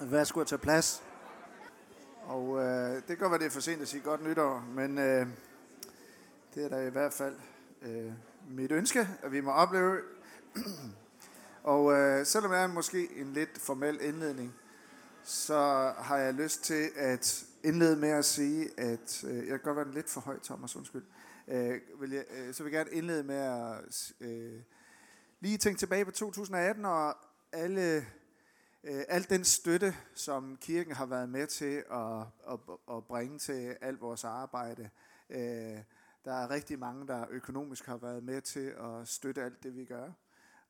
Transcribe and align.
Værsgo 0.00 0.40
at 0.40 0.46
tage 0.46 0.58
plads. 0.58 1.02
Og 2.22 2.58
øh, 2.58 2.94
det 2.94 3.06
kan 3.06 3.16
godt 3.16 3.30
være, 3.30 3.38
det 3.38 3.46
er 3.46 3.50
for 3.50 3.60
sent 3.60 3.82
at 3.82 3.88
sige 3.88 4.02
godt 4.02 4.24
nytår, 4.24 4.64
men 4.74 4.98
øh, 4.98 5.26
det 6.54 6.64
er 6.64 6.68
da 6.68 6.86
i 6.86 6.90
hvert 6.90 7.12
fald 7.12 7.36
øh, 7.82 8.12
mit 8.50 8.72
ønske, 8.72 9.08
at 9.22 9.32
vi 9.32 9.40
må 9.40 9.50
opleve. 9.50 10.00
og 11.62 11.92
øh, 11.92 12.26
selvom 12.26 12.50
det 12.50 12.60
er 12.60 12.66
måske 12.66 13.08
en 13.16 13.32
lidt 13.32 13.58
formel 13.58 13.98
indledning, 14.00 14.54
så 15.24 15.92
har 15.98 16.16
jeg 16.16 16.34
lyst 16.34 16.64
til 16.64 16.88
at 16.96 17.44
indlede 17.64 17.96
med 17.96 18.08
at 18.08 18.24
sige, 18.24 18.80
at 18.80 19.24
øh, 19.26 19.36
jeg 19.36 19.46
kan 19.46 19.60
godt 19.60 19.76
være 19.76 19.94
lidt 19.94 20.10
for 20.10 20.20
høj, 20.20 20.38
Thomas, 20.44 20.76
undskyld. 20.76 21.04
Øh, 21.48 21.80
vil 22.00 22.10
jeg, 22.10 22.24
øh, 22.30 22.54
så 22.54 22.62
vil 22.62 22.72
jeg 22.72 22.78
gerne 22.78 22.96
indlede 22.96 23.22
med 23.22 23.36
at 23.36 24.12
øh, 24.20 24.60
lige 25.40 25.58
tænke 25.58 25.78
tilbage 25.78 26.04
på 26.04 26.10
2018 26.10 26.84
og 26.84 27.16
alle 27.52 28.06
Øh, 28.84 29.02
al 29.08 29.28
den 29.30 29.44
støtte, 29.44 29.94
som 30.14 30.56
kirken 30.60 30.92
har 30.92 31.06
været 31.06 31.28
med 31.28 31.46
til 31.46 31.84
at, 31.90 32.20
at, 32.52 32.58
at 32.96 33.04
bringe 33.04 33.38
til 33.38 33.76
alt 33.80 34.00
vores 34.00 34.24
arbejde. 34.24 34.90
Øh, 35.30 35.78
der 36.24 36.32
er 36.32 36.50
rigtig 36.50 36.78
mange, 36.78 37.06
der 37.06 37.26
økonomisk 37.30 37.86
har 37.86 37.96
været 37.96 38.24
med 38.24 38.40
til 38.40 38.74
at 38.78 39.08
støtte 39.08 39.42
alt 39.42 39.62
det, 39.62 39.76
vi 39.76 39.84
gør. 39.84 40.10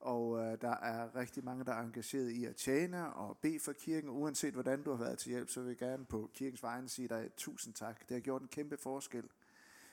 Og 0.01 0.39
øh, 0.39 0.61
der 0.61 0.77
er 0.77 1.17
rigtig 1.17 1.45
mange, 1.45 1.65
der 1.65 1.73
er 1.73 1.83
engageret 1.83 2.31
i 2.31 2.45
at 2.45 2.57
tjene 2.57 3.15
og 3.15 3.39
bede 3.43 3.61
for 3.61 3.73
kirken. 3.73 4.11
Uanset 4.11 4.53
hvordan 4.53 4.83
du 4.83 4.91
har 4.91 5.05
været 5.05 5.19
til 5.19 5.31
hjælp, 5.31 5.51
så 5.51 5.61
vil 5.61 5.69
jeg 5.69 5.77
gerne 5.77 6.05
på 6.05 6.31
kirkens 6.35 6.63
vegne 6.63 6.89
sige 6.89 7.09
dig 7.09 7.31
tusind 7.37 7.75
tak. 7.75 8.09
Det 8.09 8.15
har 8.15 8.21
gjort 8.21 8.43
en 8.43 8.49
kæmpe 8.49 8.77
forskel. 8.77 9.25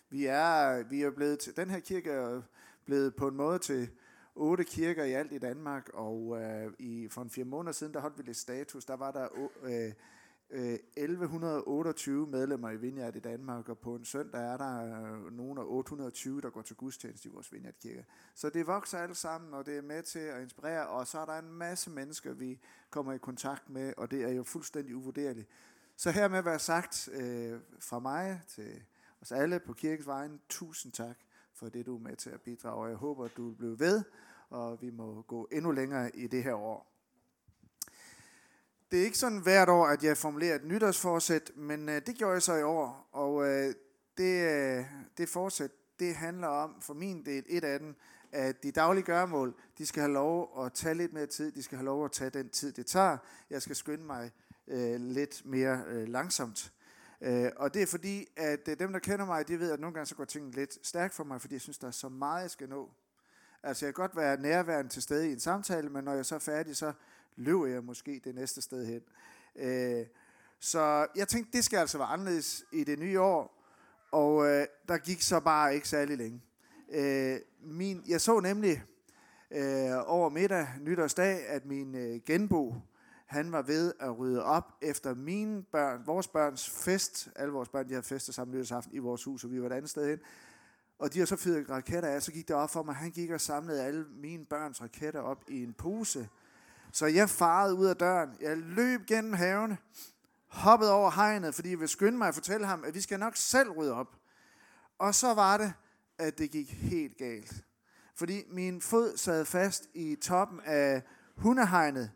Vi 0.10 0.26
er, 0.26 0.84
vi 0.84 1.02
er 1.02 1.12
blevet 1.12 1.40
til, 1.40 1.56
den 1.58 1.70
her 1.70 1.80
kirke 1.80 2.12
er 2.12 2.42
blevet 2.86 3.16
på 3.16 3.28
en 3.28 3.36
måde 3.36 3.60
til 3.60 3.90
otte 4.36 4.64
kirker 4.64 5.04
i 5.04 5.12
alt 5.12 5.32
i 5.32 5.38
Danmark, 5.38 5.90
og 5.94 6.42
øh, 6.42 6.74
i, 6.80 7.08
for 7.08 7.22
en 7.22 7.30
fire 7.30 7.46
måneder 7.46 7.72
siden, 7.72 7.94
der 7.94 8.00
holdt 8.00 8.18
vi 8.18 8.24
lidt 8.24 8.38
status, 8.38 8.86
der 8.86 8.96
var 8.96 9.12
der 9.12 9.28
øh, 9.64 9.94
øh, 10.50 10.74
1128 10.74 12.28
medlemmer 12.28 12.70
i 12.70 12.78
Vineyard 12.78 13.16
i 13.16 13.20
Danmark, 13.20 13.70
og 13.70 13.78
på 13.78 13.96
en 13.96 14.06
søndag 14.06 14.42
er 14.42 14.58
der 14.58 14.84
øh, 14.84 15.34
nogen 15.38 15.58
af 15.58 15.64
820, 15.66 16.42
der 16.42 16.50
går 16.50 16.62
til 16.62 16.76
gudstjeneste 16.76 17.30
i 17.30 17.32
vores 17.32 17.54
Vineyard 17.54 17.76
Kirke. 17.82 18.06
Så 18.36 18.50
det 18.50 18.68
vokser 18.68 18.98
alt 18.98 19.18
sammen, 19.18 19.54
og 19.54 19.66
det 19.66 19.78
er 19.78 19.82
med 19.82 20.04
til 20.04 20.20
at 20.20 20.42
inspirere, 20.42 20.88
og 20.88 21.08
så 21.08 21.20
er 21.20 21.26
der 21.26 21.40
en 21.40 21.52
masse 21.52 21.90
mennesker, 21.90 22.34
vi 22.34 22.60
kommer 22.90 23.14
i 23.14 23.18
kontakt 23.18 23.70
med, 23.70 23.94
og 23.98 24.12
det 24.12 24.24
er 24.24 24.32
jo 24.32 24.44
fuldstændig 24.44 24.96
uvurderligt. 24.96 25.48
Så 25.96 26.12
hermed 26.12 26.42
være 26.42 26.60
sagt 26.60 27.10
øh, 27.14 27.60
fra 27.80 28.00
mig 28.00 28.42
til 28.48 28.84
os 29.22 29.32
alle 29.32 29.60
på 29.60 29.74
kirkens 29.74 30.08
vegne, 30.08 30.40
tusind 30.50 30.92
tak 30.92 31.18
for 31.64 31.70
det, 31.70 31.86
du 31.86 31.96
er 31.96 32.00
med 32.00 32.16
til 32.16 32.30
at 32.30 32.42
bidrage. 32.42 32.88
Jeg 32.88 32.98
håber, 32.98 33.26
at 33.26 33.32
du 33.38 33.48
vil 33.48 33.56
blive 33.56 33.80
ved, 33.80 34.04
og 34.50 34.82
vi 34.82 34.90
må 34.90 35.22
gå 35.22 35.48
endnu 35.52 35.72
længere 35.72 36.16
i 36.16 36.28
det 36.28 36.44
her 36.44 36.54
år. 36.54 36.92
Det 38.92 39.00
er 39.00 39.06
ikke 39.06 39.18
sådan 39.18 39.42
hvert 39.42 39.70
år, 39.70 39.86
at 39.86 40.04
jeg 40.04 40.18
formulerer 40.18 40.56
et 40.56 40.66
nytårsforsæt, 40.66 41.52
men 41.56 41.90
øh, 41.90 42.02
det 42.06 42.16
gjorde 42.16 42.34
jeg 42.34 42.42
så 42.42 42.56
i 42.56 42.64
år. 42.64 43.10
Og 43.12 43.48
øh, 43.48 43.74
det, 44.18 44.52
øh, 44.52 44.86
det 45.18 45.30
forsæt, 45.30 45.72
det 46.00 46.16
handler 46.16 46.48
om, 46.48 46.82
for 46.82 46.94
min 46.94 47.26
del, 47.26 47.44
et 47.48 47.64
af 47.64 47.80
dem, 47.80 47.96
at 48.32 48.64
de 48.64 48.72
daglige 48.72 49.04
gørmål, 49.04 49.56
de 49.78 49.86
skal 49.86 50.02
have 50.02 50.14
lov 50.14 50.66
at 50.66 50.74
tage 50.74 50.96
lidt 50.96 51.14
mere 51.14 51.26
tid. 51.26 51.52
De 51.52 51.64
skal 51.64 51.78
have 51.78 51.86
lov 51.86 52.06
at 52.06 52.12
tage 52.12 52.30
den 52.30 52.50
tid, 52.50 52.72
det 52.74 52.86
tager. 52.86 53.18
Jeg 53.50 53.62
skal 53.62 53.76
skynde 53.76 54.04
mig 54.04 54.32
øh, 54.68 55.02
lidt 55.02 55.46
mere 55.46 55.84
øh, 55.88 56.08
langsomt. 56.08 56.74
Øh, 57.24 57.52
og 57.56 57.74
det 57.74 57.82
er 57.82 57.86
fordi, 57.88 58.28
at 58.36 58.68
øh, 58.68 58.80
dem, 58.80 58.92
der 58.94 59.00
kender 59.00 59.26
mig, 59.26 59.48
de 59.48 59.60
ved, 59.60 59.72
at 59.72 59.80
nogle 59.80 59.94
gange 59.94 60.06
så 60.06 60.16
går 60.16 60.26
tingene 60.26 60.56
lidt 60.56 60.88
stærkt 60.88 61.14
for 61.14 61.24
mig, 61.24 61.42
fordi 61.42 61.54
jeg 61.54 61.62
synes, 61.62 61.78
der 61.78 61.88
er 61.88 61.92
så 61.92 62.10
meget, 62.10 62.42
jeg 62.42 62.52
skal 62.52 62.70
nå. 62.70 62.90
Altså, 63.64 63.86
jeg 63.86 63.96
kan 63.96 64.02
godt 64.02 64.16
være 64.16 64.42
nærværende 64.42 64.92
til 64.92 65.02
stede 65.02 65.30
i 65.30 65.32
en 65.32 65.40
samtale, 65.40 65.90
men 65.90 66.04
når 66.04 66.14
jeg 66.14 66.26
så 66.26 66.36
er 66.36 66.40
færdig, 66.40 66.76
så 66.76 66.94
løber 67.36 67.66
jeg 67.66 67.84
måske 67.84 68.22
det 68.24 68.36
næste 68.36 68.62
sted 68.62 68.86
hen. 68.86 69.02
Øh, 69.56 70.06
så 70.60 71.08
jeg 71.16 71.28
tænkte, 71.28 71.58
det 71.58 71.66
skal 71.66 71.78
altså 71.78 71.98
være 71.98 72.08
anderledes 72.08 72.66
i 72.72 72.84
det 72.84 73.00
nye 73.00 73.20
år, 73.20 73.64
og 74.12 74.46
øh, 74.46 74.68
der 74.88 74.98
gik 74.98 75.22
så 75.22 75.40
bare 75.40 75.76
ikke 75.76 75.90
særlig 75.90 76.18
længe. 76.18 76.42
Øh, 76.90 77.40
min, 77.62 78.04
jeg 78.08 78.22
så 78.22 78.40
nemlig 78.40 78.84
øh, 79.52 79.92
over 80.06 80.30
middag, 80.30 80.68
nytårsdag, 80.82 81.48
at 81.48 81.66
min 81.66 81.96
øh, 81.96 82.22
genbo, 82.26 82.76
han 83.34 83.52
var 83.52 83.62
ved 83.62 83.94
at 84.00 84.18
rydde 84.20 84.44
op 84.44 84.72
efter 84.82 85.14
mine 85.16 85.64
børn, 85.64 86.02
vores 86.06 86.28
børns 86.28 86.70
fest. 86.70 87.30
Alle 87.36 87.54
vores 87.54 87.70
børn, 87.70 87.86
de 87.86 87.94
havde 87.94 88.04
festet 88.04 88.36
sammen 88.36 88.56
nytårsaften 88.56 88.96
i 88.96 88.98
vores 88.98 89.24
hus, 89.24 89.44
og 89.44 89.52
vi 89.52 89.62
var 89.62 89.68
et 89.68 89.74
andet 89.74 89.90
sted 89.90 90.10
hen. 90.10 90.20
Og 91.00 91.14
de 91.14 91.20
har 91.20 91.26
så 91.26 91.36
fyret 91.36 91.70
raketter 91.70 92.10
af, 92.10 92.24
så 92.24 92.32
gik 92.32 92.48
det 92.48 92.56
op 92.56 92.70
for 92.70 92.84
mig, 92.84 92.96
han 92.96 93.12
gik 93.12 93.32
og 93.32 93.42
samlede 93.42 93.84
alle 93.84 94.06
mine 94.22 94.46
børns 94.46 94.82
raketter 94.82 95.22
op 95.22 95.44
i 95.48 95.64
en 95.64 95.74
pose. 95.74 96.30
Så 96.92 97.06
jeg 97.06 97.30
farede 97.30 97.76
ud 97.76 97.86
af 97.86 97.96
døren. 97.96 98.30
Jeg 98.42 98.58
løb 98.58 99.06
gennem 99.06 99.34
haven, 99.34 99.78
hoppede 100.48 100.94
over 100.94 101.12
hegnet, 101.12 101.56
fordi 101.56 101.70
jeg 101.70 101.80
ville 101.80 101.90
skynde 101.90 102.18
mig 102.18 102.28
at 102.28 102.34
fortælle 102.34 102.66
ham, 102.66 102.84
at 102.84 102.94
vi 102.94 103.02
skal 103.02 103.20
nok 103.20 103.36
selv 103.36 103.70
rydde 103.70 103.94
op. 103.94 104.16
Og 105.00 105.16
så 105.16 105.34
var 105.34 105.58
det, 105.58 105.74
at 106.18 106.38
det 106.38 106.52
gik 106.52 106.74
helt 106.74 107.18
galt. 107.18 107.64
Fordi 108.16 108.44
min 108.50 108.82
fod 108.82 109.18
sad 109.18 109.46
fast 109.46 109.88
i 109.94 110.16
toppen 110.16 110.60
af 110.66 111.04
hundehegnet, 111.36 112.12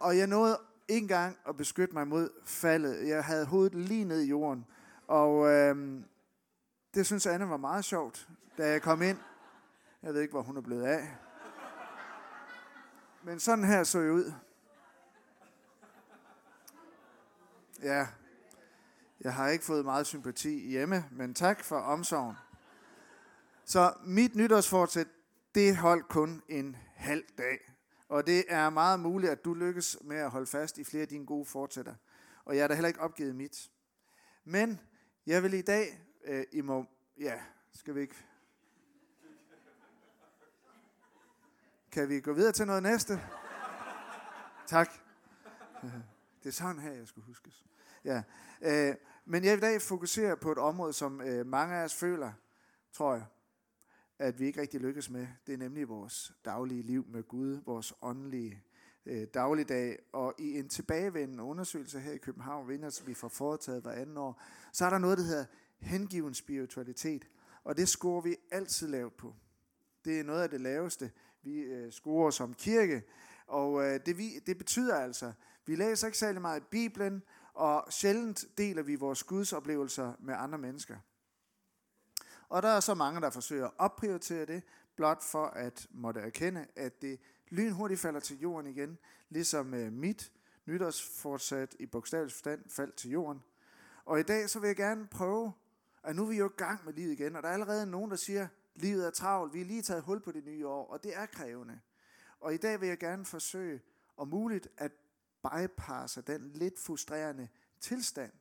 og 0.00 0.18
jeg 0.18 0.26
nåede 0.26 0.60
ikke 0.88 1.04
engang 1.04 1.36
at 1.48 1.56
beskytte 1.56 1.94
mig 1.94 2.08
mod 2.08 2.30
faldet. 2.44 3.08
Jeg 3.08 3.24
havde 3.24 3.46
hovedet 3.46 3.74
lige 3.74 4.04
ned 4.04 4.20
i 4.20 4.28
jorden. 4.28 4.66
Og 5.06 5.46
øh, 5.46 6.00
det 6.94 7.06
synes 7.06 7.26
Anne 7.26 7.48
var 7.48 7.56
meget 7.56 7.84
sjovt, 7.84 8.28
da 8.58 8.68
jeg 8.68 8.82
kom 8.82 9.02
ind. 9.02 9.18
Jeg 10.02 10.14
ved 10.14 10.20
ikke, 10.20 10.32
hvor 10.32 10.42
hun 10.42 10.56
er 10.56 10.60
blevet 10.60 10.84
af. 10.84 11.16
Men 13.22 13.40
sådan 13.40 13.64
her 13.64 13.84
så 13.84 14.00
jeg 14.00 14.12
ud. 14.12 14.32
Ja, 17.82 18.06
jeg 19.20 19.34
har 19.34 19.48
ikke 19.48 19.64
fået 19.64 19.84
meget 19.84 20.06
sympati 20.06 20.68
hjemme, 20.68 21.04
men 21.10 21.34
tak 21.34 21.64
for 21.64 21.76
omsorgen. 21.76 22.36
Så 23.64 23.92
mit 24.04 24.36
nytårsfortsæt, 24.36 25.06
det 25.54 25.76
holdt 25.76 26.08
kun 26.08 26.42
en 26.48 26.76
halv 26.94 27.24
dag. 27.38 27.58
Og 28.08 28.26
det 28.26 28.44
er 28.48 28.70
meget 28.70 29.00
muligt, 29.00 29.32
at 29.32 29.44
du 29.44 29.54
lykkes 29.54 29.98
med 30.00 30.16
at 30.16 30.30
holde 30.30 30.46
fast 30.46 30.78
i 30.78 30.84
flere 30.84 31.02
af 31.02 31.08
dine 31.08 31.26
gode 31.26 31.44
fortsætter. 31.44 31.94
Og 32.44 32.56
jeg 32.56 32.62
er 32.62 32.68
da 32.68 32.74
heller 32.74 32.88
ikke 32.88 33.00
opgivet 33.00 33.34
mit. 33.34 33.70
Men 34.44 34.80
jeg 35.26 35.42
vil 35.42 35.54
i 35.54 35.62
dag, 35.62 36.00
øh, 36.24 36.44
I 36.52 36.60
må, 36.60 36.84
ja, 37.18 37.40
skal 37.72 37.94
vi 37.94 38.00
ikke? 38.00 38.16
Kan 41.92 42.08
vi 42.08 42.20
gå 42.20 42.32
videre 42.32 42.52
til 42.52 42.66
noget 42.66 42.82
næste? 42.82 43.20
Tak. 44.66 44.90
Det 46.42 46.48
er 46.48 46.52
sådan 46.52 46.78
her, 46.78 46.92
jeg 46.92 47.08
skulle 47.08 47.26
huskes. 47.26 47.66
Ja. 48.04 48.22
Øh, 48.60 48.94
men 49.24 49.44
jeg 49.44 49.52
vil 49.52 49.58
i 49.58 49.60
dag 49.60 49.82
fokusere 49.82 50.36
på 50.36 50.52
et 50.52 50.58
område, 50.58 50.92
som 50.92 51.20
øh, 51.20 51.46
mange 51.46 51.76
af 51.76 51.84
os 51.84 51.94
føler, 51.94 52.32
tror 52.92 53.14
jeg, 53.14 53.24
at 54.18 54.40
vi 54.40 54.46
ikke 54.46 54.60
rigtig 54.60 54.80
lykkes 54.80 55.10
med. 55.10 55.26
Det 55.46 55.52
er 55.52 55.58
nemlig 55.58 55.88
vores 55.88 56.32
daglige 56.44 56.82
liv 56.82 57.06
med 57.08 57.22
Gud, 57.22 57.60
vores 57.66 57.94
åndelige 58.02 58.62
øh, 59.06 59.26
dagligdag. 59.34 59.98
Og 60.12 60.34
i 60.38 60.58
en 60.58 60.68
tilbagevendende 60.68 61.42
undersøgelse 61.42 62.00
her 62.00 62.12
i 62.12 62.18
København, 62.18 62.68
vinder, 62.68 62.90
som 62.90 63.06
vi 63.06 63.14
får 63.14 63.28
foretaget 63.28 63.82
hver 63.82 63.92
anden 63.92 64.16
år, 64.16 64.42
så 64.72 64.84
er 64.84 64.90
der 64.90 64.98
noget, 64.98 65.18
der 65.18 65.24
hedder 65.24 65.44
hengiven 65.78 66.34
spiritualitet. 66.34 67.28
Og 67.64 67.76
det 67.76 67.88
scorer 67.88 68.20
vi 68.20 68.36
altid 68.50 68.88
lavt 68.88 69.16
på. 69.16 69.34
Det 70.04 70.20
er 70.20 70.24
noget 70.24 70.42
af 70.42 70.50
det 70.50 70.60
laveste, 70.60 71.10
vi 71.42 71.58
øh, 71.58 71.92
scorer 71.92 72.30
som 72.30 72.54
kirke. 72.54 73.02
Og 73.46 73.84
øh, 73.84 74.00
det, 74.06 74.18
vi, 74.18 74.38
det 74.46 74.58
betyder 74.58 74.96
altså, 74.96 75.32
vi 75.66 75.76
læser 75.76 76.06
ikke 76.06 76.18
særlig 76.18 76.40
meget 76.40 76.60
i 76.60 76.66
Bibelen, 76.70 77.22
og 77.54 77.92
sjældent 77.92 78.44
deler 78.58 78.82
vi 78.82 78.94
vores 78.94 79.24
Guds 79.24 79.52
oplevelser 79.52 80.12
med 80.20 80.34
andre 80.38 80.58
mennesker. 80.58 80.96
Og 82.48 82.62
der 82.62 82.68
er 82.68 82.80
så 82.80 82.94
mange, 82.94 83.20
der 83.20 83.30
forsøger 83.30 83.66
at 83.66 83.72
opprioritere 83.78 84.46
det, 84.46 84.62
blot 84.96 85.22
for 85.22 85.46
at 85.46 85.86
måtte 85.90 86.20
erkende, 86.20 86.66
at 86.76 87.02
det 87.02 87.20
lynhurtigt 87.48 88.00
falder 88.00 88.20
til 88.20 88.40
jorden 88.40 88.66
igen, 88.66 88.98
ligesom 89.28 89.74
øh, 89.74 89.92
mit 89.92 90.32
nytårsfortsat 90.66 91.76
i 91.78 91.86
bogstavelig 91.86 92.32
forstand 92.32 92.64
faldt 92.68 92.94
til 92.94 93.10
jorden. 93.10 93.42
Og 94.04 94.20
i 94.20 94.22
dag 94.22 94.50
så 94.50 94.60
vil 94.60 94.66
jeg 94.66 94.76
gerne 94.76 95.06
prøve, 95.06 95.52
at 96.02 96.16
nu 96.16 96.22
er 96.24 96.28
vi 96.28 96.36
jo 96.36 96.48
i 96.48 96.56
gang 96.56 96.84
med 96.84 96.92
livet 96.92 97.12
igen, 97.12 97.36
og 97.36 97.42
der 97.42 97.48
er 97.48 97.52
allerede 97.52 97.86
nogen, 97.86 98.10
der 98.10 98.16
siger, 98.16 98.48
livet 98.74 99.06
er 99.06 99.10
travlt, 99.10 99.54
vi 99.54 99.60
er 99.60 99.64
lige 99.64 99.82
taget 99.82 100.02
hul 100.02 100.20
på 100.20 100.32
det 100.32 100.44
nye 100.44 100.66
år, 100.66 100.86
og 100.86 101.02
det 101.02 101.16
er 101.16 101.26
krævende. 101.26 101.80
Og 102.40 102.54
i 102.54 102.56
dag 102.56 102.80
vil 102.80 102.88
jeg 102.88 102.98
gerne 102.98 103.24
forsøge, 103.24 103.80
om 104.16 104.28
muligt, 104.28 104.68
at 104.76 104.92
bypasse 105.42 106.22
den 106.22 106.50
lidt 106.54 106.78
frustrerende 106.78 107.48
tilstand, 107.80 108.32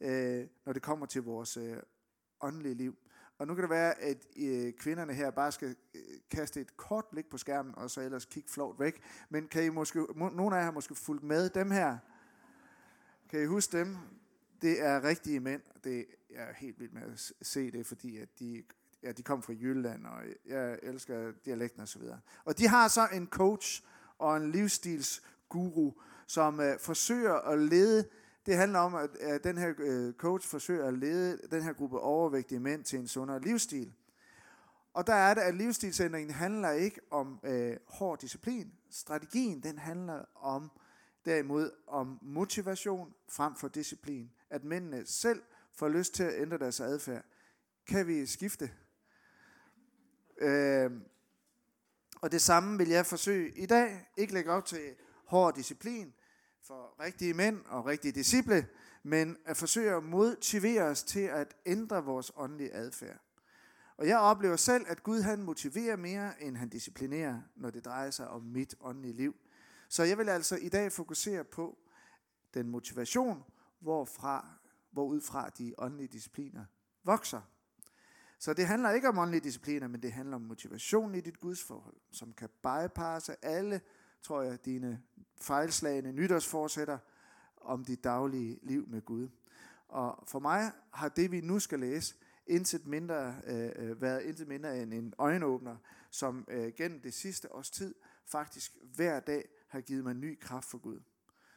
øh, 0.00 0.46
når 0.64 0.72
det 0.72 0.82
kommer 0.82 1.06
til 1.06 1.22
vores 1.22 1.56
øh, 1.56 1.76
åndelige 2.40 2.74
liv. 2.74 2.96
Og 3.38 3.46
nu 3.46 3.54
kan 3.54 3.62
det 3.62 3.70
være, 3.70 4.00
at 4.00 4.26
øh, 4.36 4.72
kvinderne 4.72 5.14
her 5.14 5.30
bare 5.30 5.52
skal 5.52 5.76
øh, 5.94 6.00
kaste 6.30 6.60
et 6.60 6.76
kort 6.76 7.04
blik 7.10 7.30
på 7.30 7.38
skærmen, 7.38 7.74
og 7.76 7.90
så 7.90 8.00
ellers 8.00 8.24
kigge 8.24 8.48
flot 8.50 8.80
væk. 8.80 9.02
Men 9.28 9.48
kan 9.48 9.64
I 9.64 9.68
måske, 9.68 10.06
må, 10.14 10.28
nogle 10.28 10.56
af 10.56 10.60
jer 10.60 10.64
har 10.64 10.72
måske 10.72 10.94
fulgt 10.94 11.24
med 11.24 11.50
dem 11.50 11.70
her. 11.70 11.98
Kan 13.28 13.42
I 13.42 13.46
huske 13.46 13.78
dem? 13.78 13.96
Det 14.62 14.82
er 14.82 15.04
rigtige 15.04 15.40
mænd. 15.40 15.62
Det 15.84 16.06
jeg 16.30 16.42
er 16.42 16.52
helt 16.52 16.80
vildt 16.80 16.94
med 16.94 17.02
at 17.02 17.32
se 17.42 17.70
det, 17.70 17.86
fordi 17.86 18.18
at 18.18 18.28
de, 18.38 18.62
ja, 19.02 19.12
de 19.12 19.22
kom 19.22 19.42
fra 19.42 19.52
Jylland, 19.52 20.06
og 20.06 20.22
jeg 20.46 20.78
elsker 20.82 21.32
dialekten 21.44 21.82
osv. 21.82 22.02
Og, 22.02 22.18
og 22.44 22.58
de 22.58 22.68
har 22.68 22.88
så 22.88 23.08
en 23.12 23.26
coach 23.26 23.82
og 24.18 24.36
en 24.36 24.50
livsstils 24.50 25.22
guru, 25.48 25.92
som 26.26 26.60
øh, 26.60 26.78
forsøger 26.78 27.34
at 27.34 27.58
lede, 27.58 28.08
det 28.48 28.56
handler 28.56 28.78
om, 28.78 28.94
at, 28.94 29.16
at 29.16 29.44
den 29.44 29.58
her 29.58 29.74
øh, 29.78 30.12
coach 30.12 30.48
forsøger 30.48 30.86
at 30.86 30.94
lede 30.94 31.38
den 31.50 31.62
her 31.62 31.72
gruppe 31.72 32.00
overvægtige 32.00 32.60
mænd 32.60 32.84
til 32.84 32.98
en 32.98 33.08
sundere 33.08 33.40
livsstil. 33.40 33.92
Og 34.94 35.06
der 35.06 35.14
er 35.14 35.34
det, 35.34 35.40
at 35.40 35.54
livsstilsændringen 35.54 36.34
handler 36.34 36.70
ikke 36.70 37.00
om 37.10 37.40
øh, 37.44 37.76
hård 37.88 38.18
disciplin. 38.18 38.72
Strategien, 38.90 39.62
den 39.62 39.78
handler 39.78 40.24
om 40.34 40.70
derimod 41.24 41.70
om 41.86 42.18
motivation 42.22 43.14
frem 43.28 43.56
for 43.56 43.68
disciplin. 43.68 44.30
At 44.50 44.64
mændene 44.64 45.06
selv 45.06 45.42
får 45.72 45.88
lyst 45.88 46.14
til 46.14 46.22
at 46.22 46.42
ændre 46.42 46.58
deres 46.58 46.80
adfærd. 46.80 47.24
Kan 47.88 48.06
vi 48.06 48.26
skifte? 48.26 48.70
Øh, 50.38 50.90
og 52.20 52.32
det 52.32 52.42
samme 52.42 52.78
vil 52.78 52.88
jeg 52.88 53.06
forsøge 53.06 53.50
i 53.50 53.66
dag. 53.66 54.08
Ikke 54.16 54.34
lægge 54.34 54.52
op 54.52 54.64
til 54.64 54.94
hård 55.24 55.54
disciplin 55.54 56.14
for 56.68 56.94
rigtige 57.00 57.34
mænd 57.34 57.64
og 57.64 57.86
rigtige 57.86 58.12
disciple, 58.12 58.68
men 59.02 59.36
at 59.44 59.56
forsøge 59.56 59.96
at 59.96 60.04
motivere 60.04 60.82
os 60.82 61.02
til 61.02 61.20
at 61.20 61.54
ændre 61.66 62.04
vores 62.04 62.32
åndelige 62.36 62.74
adfærd. 62.74 63.20
Og 63.96 64.06
jeg 64.06 64.18
oplever 64.18 64.56
selv, 64.56 64.84
at 64.88 65.02
Gud 65.02 65.20
han 65.20 65.42
motiverer 65.42 65.96
mere, 65.96 66.42
end 66.42 66.56
han 66.56 66.68
disciplinerer, 66.68 67.40
når 67.56 67.70
det 67.70 67.84
drejer 67.84 68.10
sig 68.10 68.28
om 68.28 68.42
mit 68.42 68.74
åndelige 68.80 69.12
liv. 69.12 69.36
Så 69.88 70.02
jeg 70.02 70.18
vil 70.18 70.28
altså 70.28 70.56
i 70.56 70.68
dag 70.68 70.92
fokusere 70.92 71.44
på 71.44 71.78
den 72.54 72.68
motivation, 72.68 73.44
hvorfra, 73.80 74.48
hvorudfra 74.90 75.48
de 75.48 75.74
åndelige 75.78 76.08
discipliner 76.08 76.64
vokser. 77.04 77.40
Så 78.38 78.54
det 78.54 78.66
handler 78.66 78.90
ikke 78.90 79.08
om 79.08 79.18
åndelige 79.18 79.44
discipliner, 79.44 79.88
men 79.88 80.02
det 80.02 80.12
handler 80.12 80.36
om 80.36 80.42
motivation 80.42 81.14
i 81.14 81.20
dit 81.20 81.40
gudsforhold, 81.40 81.96
som 82.12 82.32
kan 82.32 82.48
bypasse 82.62 83.44
alle, 83.44 83.80
tror 84.22 84.42
jeg, 84.42 84.64
dine 84.64 85.02
fejlslagende 85.40 86.12
nytårsforsætter 86.12 86.98
om 87.56 87.84
dit 87.84 88.04
daglige 88.04 88.58
liv 88.62 88.88
med 88.88 89.02
Gud. 89.02 89.28
Og 89.88 90.24
for 90.26 90.38
mig 90.38 90.72
har 90.92 91.08
det, 91.08 91.30
vi 91.30 91.40
nu 91.40 91.58
skal 91.58 91.80
læse, 91.80 92.14
intet 92.46 92.86
mindre, 92.86 93.34
øh, 93.46 93.70
øh, 93.76 94.02
været 94.02 94.22
intet 94.22 94.48
mindre 94.48 94.82
end 94.82 94.94
en 94.94 95.14
øjenåbner, 95.18 95.76
som 96.10 96.44
øh, 96.48 96.72
gennem 96.76 97.00
det 97.00 97.14
sidste 97.14 97.54
års 97.54 97.70
tid 97.70 97.94
faktisk 98.26 98.76
hver 98.82 99.20
dag 99.20 99.48
har 99.68 99.80
givet 99.80 100.04
mig 100.04 100.14
ny 100.14 100.38
kraft 100.40 100.70
for 100.70 100.78
Gud. 100.78 101.00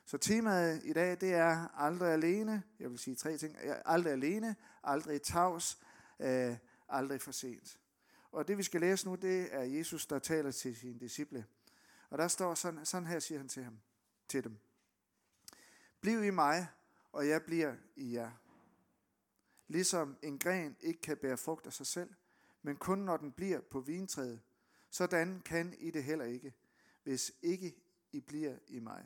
Så 0.05 0.17
temaet 0.17 0.81
i 0.83 0.93
dag, 0.93 1.21
det 1.21 1.33
er 1.33 1.67
aldrig 1.79 2.09
alene. 2.09 2.63
Jeg 2.79 2.89
vil 2.89 2.99
sige 2.99 3.15
tre 3.15 3.37
ting. 3.37 3.57
Aldrig 3.85 4.13
alene, 4.13 4.55
aldrig 4.83 5.21
tavs, 5.21 5.79
øh, 6.19 6.55
aldrig 6.89 7.21
for 7.21 7.31
sent. 7.31 7.77
Og 8.31 8.47
det 8.47 8.57
vi 8.57 8.63
skal 8.63 8.81
læse 8.81 9.07
nu, 9.07 9.15
det 9.15 9.47
er 9.51 9.61
Jesus, 9.61 10.05
der 10.05 10.19
taler 10.19 10.51
til 10.51 10.75
sine 10.75 10.99
disciple. 10.99 11.45
Og 12.11 12.17
der 12.17 12.27
står 12.27 12.55
sådan, 12.55 12.85
sådan 12.85 13.07
her, 13.07 13.19
siger 13.19 13.39
han 13.39 13.49
til, 13.49 13.63
ham, 13.63 13.79
til 14.27 14.43
dem. 14.43 14.57
Bliv 16.01 16.23
i 16.23 16.29
mig, 16.29 16.67
og 17.11 17.27
jeg 17.27 17.43
bliver 17.43 17.75
i 17.95 18.13
jer. 18.13 18.31
Ligesom 19.67 20.17
en 20.21 20.39
gren 20.39 20.77
ikke 20.79 21.01
kan 21.01 21.17
bære 21.17 21.37
frugt 21.37 21.65
af 21.65 21.73
sig 21.73 21.87
selv, 21.87 22.13
men 22.61 22.77
kun 22.77 22.99
når 22.99 23.17
den 23.17 23.31
bliver 23.31 23.61
på 23.61 23.79
vintræet, 23.79 24.41
sådan 24.89 25.41
kan 25.41 25.73
I 25.73 25.91
det 25.91 26.03
heller 26.03 26.25
ikke, 26.25 26.53
hvis 27.03 27.31
ikke 27.41 27.75
I 28.11 28.19
bliver 28.19 28.57
i 28.67 28.79
mig. 28.79 29.05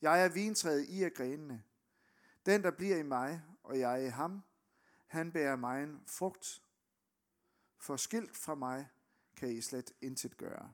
Jeg 0.00 0.24
er 0.24 0.28
vintræet, 0.28 0.84
I 0.88 1.02
er 1.02 1.08
grenene. 1.08 1.62
Den, 2.46 2.62
der 2.62 2.70
bliver 2.70 2.96
i 2.96 3.02
mig, 3.02 3.42
og 3.62 3.78
jeg 3.78 3.92
er 3.92 4.06
i 4.06 4.08
ham, 4.08 4.42
han 5.06 5.32
bærer 5.32 5.56
mig 5.56 5.82
en 5.82 6.02
frugt. 6.06 6.62
For 7.78 7.96
skilt 7.96 8.36
fra 8.36 8.54
mig 8.54 8.88
kan 9.36 9.48
I 9.48 9.60
slet 9.60 9.92
intet 10.00 10.36
gøre. 10.36 10.72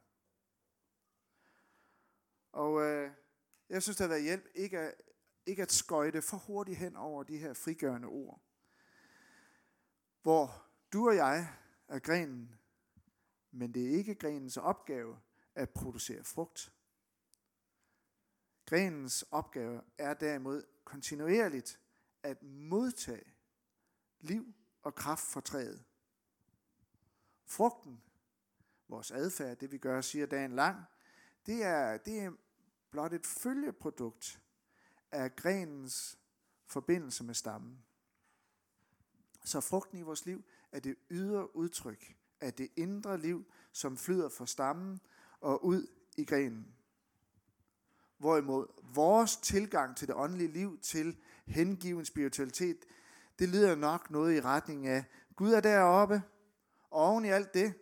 Og 2.52 2.82
øh, 2.82 3.10
jeg 3.68 3.82
synes, 3.82 3.96
det 3.96 4.04
har 4.04 4.08
været 4.08 4.22
hjælp 4.22 4.46
ikke 4.54 4.78
at, 4.78 4.94
ikke 5.46 5.62
at 5.62 5.72
skøjte 5.72 6.22
for 6.22 6.36
hurtigt 6.36 6.78
hen 6.78 6.96
over 6.96 7.22
de 7.22 7.38
her 7.38 7.54
frigørende 7.54 8.08
ord. 8.08 8.40
Hvor 10.22 10.66
du 10.92 11.08
og 11.08 11.16
jeg 11.16 11.54
er 11.88 11.98
grenen, 11.98 12.58
men 13.50 13.74
det 13.74 13.86
er 13.86 13.98
ikke 13.98 14.14
grenens 14.14 14.56
opgave 14.56 15.20
at 15.54 15.70
producere 15.70 16.24
frugt. 16.24 16.72
Grenens 18.66 19.22
opgave 19.30 19.82
er 19.98 20.14
derimod 20.14 20.64
kontinuerligt 20.84 21.80
at 22.22 22.42
modtage 22.42 23.32
liv 24.20 24.54
og 24.82 24.94
kraft 24.94 25.24
fra 25.24 25.40
træet. 25.40 25.84
Frugten, 27.46 28.02
vores 28.88 29.10
adfærd, 29.10 29.56
det 29.56 29.72
vi 29.72 29.78
gør, 29.78 30.00
siger 30.00 30.26
dagen 30.26 30.52
lang, 30.52 30.84
det 31.46 31.64
er, 31.64 31.96
det 31.96 32.18
er 32.18 32.30
blot 32.90 33.12
et 33.12 33.26
følgeprodukt 33.26 34.40
af 35.12 35.36
grenens 35.36 36.18
forbindelse 36.66 37.24
med 37.24 37.34
stammen. 37.34 37.84
Så 39.44 39.60
frugten 39.60 39.98
i 39.98 40.02
vores 40.02 40.26
liv 40.26 40.44
er 40.72 40.80
det 40.80 40.96
ydre 41.10 41.56
udtryk 41.56 42.16
af 42.40 42.54
det 42.54 42.68
indre 42.76 43.18
liv, 43.18 43.52
som 43.72 43.96
flyder 43.96 44.28
fra 44.28 44.46
stammen 44.46 45.00
og 45.40 45.64
ud 45.64 45.86
i 46.16 46.24
grenen. 46.24 46.74
Hvorimod 48.18 48.66
vores 48.82 49.36
tilgang 49.36 49.96
til 49.96 50.08
det 50.08 50.16
åndelige 50.16 50.52
liv, 50.52 50.78
til 50.80 51.16
hengiven 51.46 52.04
spiritualitet, 52.04 52.84
det 53.38 53.48
lyder 53.48 53.74
nok 53.74 54.10
noget 54.10 54.36
i 54.36 54.40
retning 54.40 54.86
af, 54.86 55.04
Gud 55.36 55.52
er 55.52 55.60
deroppe, 55.60 56.22
og 56.90 57.02
oven 57.02 57.24
i 57.24 57.28
alt 57.28 57.54
det, 57.54 57.74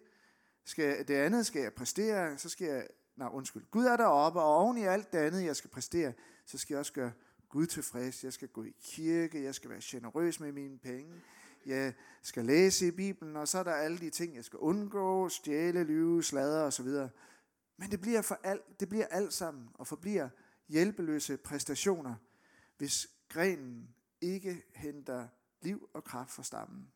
skal, 0.64 1.08
det 1.08 1.14
andet 1.14 1.46
skal 1.46 1.62
jeg 1.62 1.74
præstere, 1.74 2.38
så 2.38 2.48
skal 2.48 2.66
jeg, 2.66 2.88
nej 3.18 3.28
undskyld, 3.32 3.64
Gud 3.70 3.84
er 3.84 3.96
deroppe, 3.96 4.40
og 4.40 4.56
oven 4.56 4.78
i 4.78 4.84
alt 4.84 5.12
det 5.12 5.18
andet, 5.18 5.44
jeg 5.44 5.56
skal 5.56 5.70
præstere, 5.70 6.12
så 6.46 6.58
skal 6.58 6.74
jeg 6.74 6.78
også 6.78 6.92
gøre 6.92 7.12
Gud 7.48 7.66
tilfreds, 7.66 8.24
jeg 8.24 8.32
skal 8.32 8.48
gå 8.48 8.64
i 8.64 8.74
kirke, 8.80 9.42
jeg 9.42 9.54
skal 9.54 9.70
være 9.70 9.80
generøs 9.82 10.40
med 10.40 10.52
mine 10.52 10.78
penge, 10.78 11.12
jeg 11.66 11.94
skal 12.22 12.44
læse 12.44 12.86
i 12.86 12.90
Bibelen, 12.90 13.36
og 13.36 13.48
så 13.48 13.58
er 13.58 13.62
der 13.62 13.72
alle 13.72 13.98
de 13.98 14.10
ting, 14.10 14.36
jeg 14.36 14.44
skal 14.44 14.58
undgå, 14.58 15.28
stjæle, 15.28 15.84
lyve, 15.84 16.24
sladre 16.24 16.62
osv. 16.62 16.86
Men 17.76 17.90
det 17.90 18.00
bliver, 18.00 18.22
for 18.22 18.40
alt, 18.42 18.80
det 18.80 18.88
bliver 18.88 19.06
alt 19.06 19.32
sammen 19.32 19.68
og 19.74 19.86
forbliver 19.86 20.28
hjælpeløse 20.68 21.36
præstationer, 21.36 22.14
hvis 22.78 23.08
grenen 23.28 23.94
ikke 24.20 24.64
henter 24.74 25.28
liv 25.60 25.90
og 25.94 26.04
kraft 26.04 26.30
fra 26.30 26.42
stammen. 26.42 26.92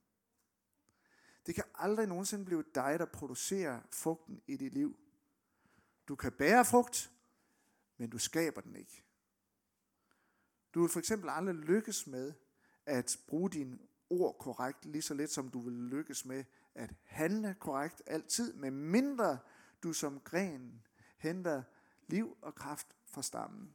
Det 1.46 1.54
kan 1.54 1.64
aldrig 1.74 2.06
nogensinde 2.06 2.44
blive 2.44 2.64
dig, 2.74 2.98
der 2.98 3.04
producerer 3.04 3.80
frugten 3.90 4.42
i 4.46 4.56
dit 4.56 4.72
liv. 4.72 4.96
Du 6.12 6.16
kan 6.16 6.32
bære 6.32 6.64
frugt, 6.64 7.12
men 7.96 8.10
du 8.10 8.18
skaber 8.18 8.60
den 8.60 8.76
ikke. 8.76 9.04
Du 10.74 10.80
vil 10.80 10.88
for 10.88 10.98
eksempel 10.98 11.30
aldrig 11.30 11.54
lykkes 11.54 12.06
med 12.06 12.32
at 12.86 13.18
bruge 13.26 13.50
dine 13.50 13.78
ord 14.10 14.38
korrekt, 14.38 14.84
lige 14.84 15.02
så 15.02 15.14
lidt 15.14 15.30
som 15.30 15.48
du 15.48 15.60
vil 15.60 15.72
lykkes 15.72 16.24
med 16.24 16.44
at 16.74 16.94
handle 17.04 17.54
korrekt 17.60 18.02
altid, 18.06 18.52
med 18.52 18.70
mindre 18.70 19.38
du 19.82 19.92
som 19.92 20.20
gren 20.20 20.82
henter 21.18 21.62
liv 22.06 22.36
og 22.42 22.54
kraft 22.54 22.96
fra 23.06 23.22
stammen. 23.22 23.74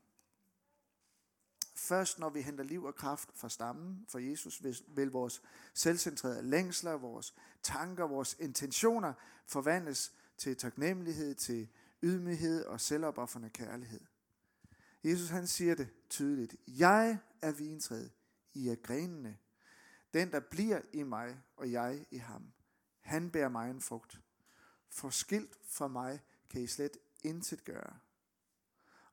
Først 1.75 2.19
når 2.19 2.29
vi 2.29 2.41
henter 2.41 2.63
liv 2.63 2.83
og 2.83 2.95
kraft 2.95 3.29
fra 3.35 3.49
stammen 3.49 4.05
for 4.07 4.19
Jesus, 4.19 4.63
vil 4.87 5.11
vores 5.11 5.41
selvcentrerede 5.73 6.43
længsler, 6.43 6.93
vores 6.93 7.33
tanker, 7.63 8.03
vores 8.03 8.37
intentioner 8.39 9.13
forvandles 9.45 10.13
til 10.37 10.57
taknemmelighed, 10.57 11.35
til 11.35 11.69
ydmyghed 12.03 12.65
og 12.65 12.81
selvopoffrende 12.81 13.49
kærlighed. 13.49 14.01
Jesus 15.03 15.29
han 15.29 15.47
siger 15.47 15.75
det 15.75 15.89
tydeligt. 16.09 16.55
Jeg 16.67 17.19
er 17.41 17.51
vintræet, 17.51 18.11
I 18.53 18.67
er 18.67 18.75
grenene. 18.75 19.37
Den, 20.13 20.31
der 20.31 20.39
bliver 20.39 20.81
i 20.93 21.03
mig, 21.03 21.41
og 21.57 21.71
jeg 21.71 22.05
i 22.11 22.17
ham, 22.17 22.53
han 22.99 23.31
bærer 23.31 23.49
mig 23.49 23.71
en 23.71 23.81
frugt. 23.81 24.21
For 24.89 25.09
skilt 25.09 25.57
fra 25.63 25.87
mig 25.87 26.21
kan 26.49 26.61
I 26.61 26.67
slet 26.67 26.97
intet 27.23 27.63
gøre. 27.63 27.99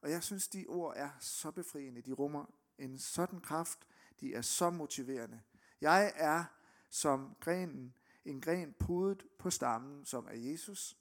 Og 0.00 0.10
jeg 0.10 0.22
synes, 0.22 0.48
de 0.48 0.66
ord 0.68 0.92
er 0.96 1.10
så 1.20 1.50
befriende. 1.50 2.02
De 2.02 2.12
rummer 2.12 2.44
en 2.78 2.98
sådan 2.98 3.40
kraft. 3.40 3.78
De 4.20 4.34
er 4.34 4.42
så 4.42 4.70
motiverende. 4.70 5.40
Jeg 5.80 6.12
er 6.16 6.44
som 6.90 7.36
grenen, 7.40 7.94
en 8.24 8.40
gren 8.40 8.72
pudet 8.72 9.26
på 9.38 9.50
stammen, 9.50 10.04
som 10.04 10.26
er 10.30 10.36
Jesus. 10.36 10.98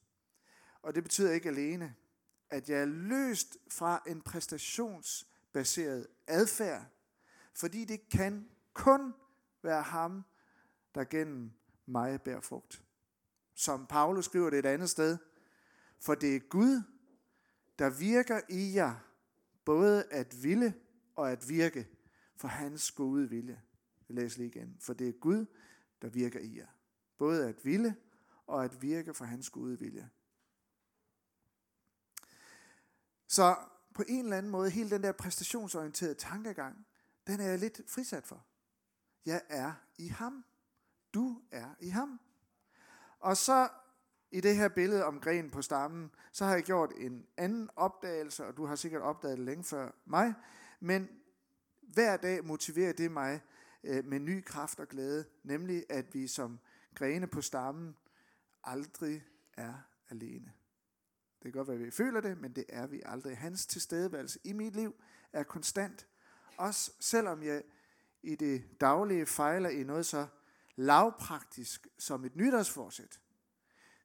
Og 0.83 0.95
det 0.95 1.03
betyder 1.03 1.31
ikke 1.31 1.49
alene, 1.49 1.95
at 2.49 2.69
jeg 2.69 2.79
er 2.79 2.85
løst 2.85 3.57
fra 3.67 4.03
en 4.07 4.21
præstationsbaseret 4.21 6.07
adfærd, 6.27 6.85
fordi 7.53 7.85
det 7.85 8.09
kan 8.09 8.49
kun 8.73 9.13
være 9.61 9.81
ham, 9.81 10.23
der 10.95 11.03
gennem 11.03 11.51
mig 11.85 12.21
bærer 12.21 12.41
frugt. 12.41 12.83
Som 13.53 13.87
Paulus 13.87 14.25
skriver 14.25 14.49
det 14.49 14.59
et 14.59 14.65
andet 14.65 14.89
sted. 14.89 15.17
For 15.99 16.15
det 16.15 16.35
er 16.35 16.39
Gud, 16.39 16.81
der 17.79 17.89
virker 17.89 18.41
i 18.49 18.75
jer, 18.75 18.95
både 19.65 20.03
at 20.11 20.43
ville 20.43 20.73
og 21.15 21.31
at 21.31 21.49
virke 21.49 21.87
for 22.35 22.47
hans 22.47 22.91
gode 22.91 23.29
vilje. 23.29 23.61
Jeg 24.09 24.15
læser 24.15 24.37
lige 24.37 24.47
igen. 24.47 24.77
For 24.79 24.93
det 24.93 25.07
er 25.07 25.11
Gud, 25.11 25.45
der 26.01 26.09
virker 26.09 26.39
i 26.39 26.57
jer. 26.57 26.67
Både 27.17 27.49
at 27.49 27.65
ville 27.65 27.95
og 28.47 28.63
at 28.63 28.81
virke 28.81 29.13
for 29.13 29.25
hans 29.25 29.49
gode 29.49 29.79
vilje. 29.79 30.09
Så 33.33 33.55
på 33.93 34.03
en 34.07 34.23
eller 34.23 34.37
anden 34.37 34.51
måde, 34.51 34.69
hele 34.69 34.89
den 34.89 35.03
der 35.03 35.11
præstationsorienterede 35.11 36.15
tankegang, 36.15 36.85
den 37.27 37.39
er 37.39 37.49
jeg 37.49 37.59
lidt 37.59 37.81
frisat 37.87 38.27
for. 38.27 38.45
Jeg 39.25 39.41
er 39.49 39.73
i 39.97 40.07
ham. 40.07 40.45
Du 41.13 41.41
er 41.51 41.75
i 41.79 41.89
ham. 41.89 42.19
Og 43.19 43.37
så 43.37 43.69
i 44.31 44.41
det 44.41 44.55
her 44.55 44.69
billede 44.69 45.05
om 45.05 45.19
grenen 45.19 45.51
på 45.51 45.61
stammen, 45.61 46.11
så 46.31 46.45
har 46.45 46.53
jeg 46.53 46.63
gjort 46.63 46.91
en 46.97 47.27
anden 47.37 47.69
opdagelse, 47.75 48.45
og 48.45 48.57
du 48.57 48.65
har 48.65 48.75
sikkert 48.75 49.01
opdaget 49.01 49.37
det 49.37 49.45
længe 49.45 49.63
før 49.63 49.91
mig, 50.05 50.33
men 50.79 51.09
hver 51.81 52.17
dag 52.17 52.45
motiverer 52.45 52.93
det 52.93 53.11
mig 53.11 53.41
øh, 53.83 54.05
med 54.05 54.19
ny 54.19 54.43
kraft 54.43 54.79
og 54.79 54.87
glæde, 54.87 55.25
nemlig 55.43 55.85
at 55.89 56.13
vi 56.13 56.27
som 56.27 56.59
grene 56.95 57.27
på 57.27 57.41
stammen 57.41 57.95
aldrig 58.63 59.23
er 59.53 59.73
alene. 60.09 60.53
Det 61.43 61.53
kan 61.53 61.59
godt 61.59 61.67
være, 61.67 61.77
at 61.77 61.85
vi 61.85 61.91
føler 61.91 62.21
det, 62.21 62.37
men 62.37 62.51
det 62.55 62.65
er 62.69 62.87
vi 62.87 63.01
aldrig. 63.05 63.37
Hans 63.37 63.65
tilstedeværelse 63.65 64.39
i 64.43 64.53
mit 64.53 64.75
liv 64.75 64.95
er 65.33 65.43
konstant. 65.43 66.07
Også 66.57 66.91
selvom 66.99 67.43
jeg 67.43 67.63
i 68.21 68.35
det 68.35 68.81
daglige 68.81 69.25
fejler 69.25 69.69
i 69.69 69.83
noget 69.83 70.05
så 70.05 70.27
lavpraktisk 70.75 71.87
som 71.97 72.25
et 72.25 72.35
nytårsforsæt. 72.35 73.19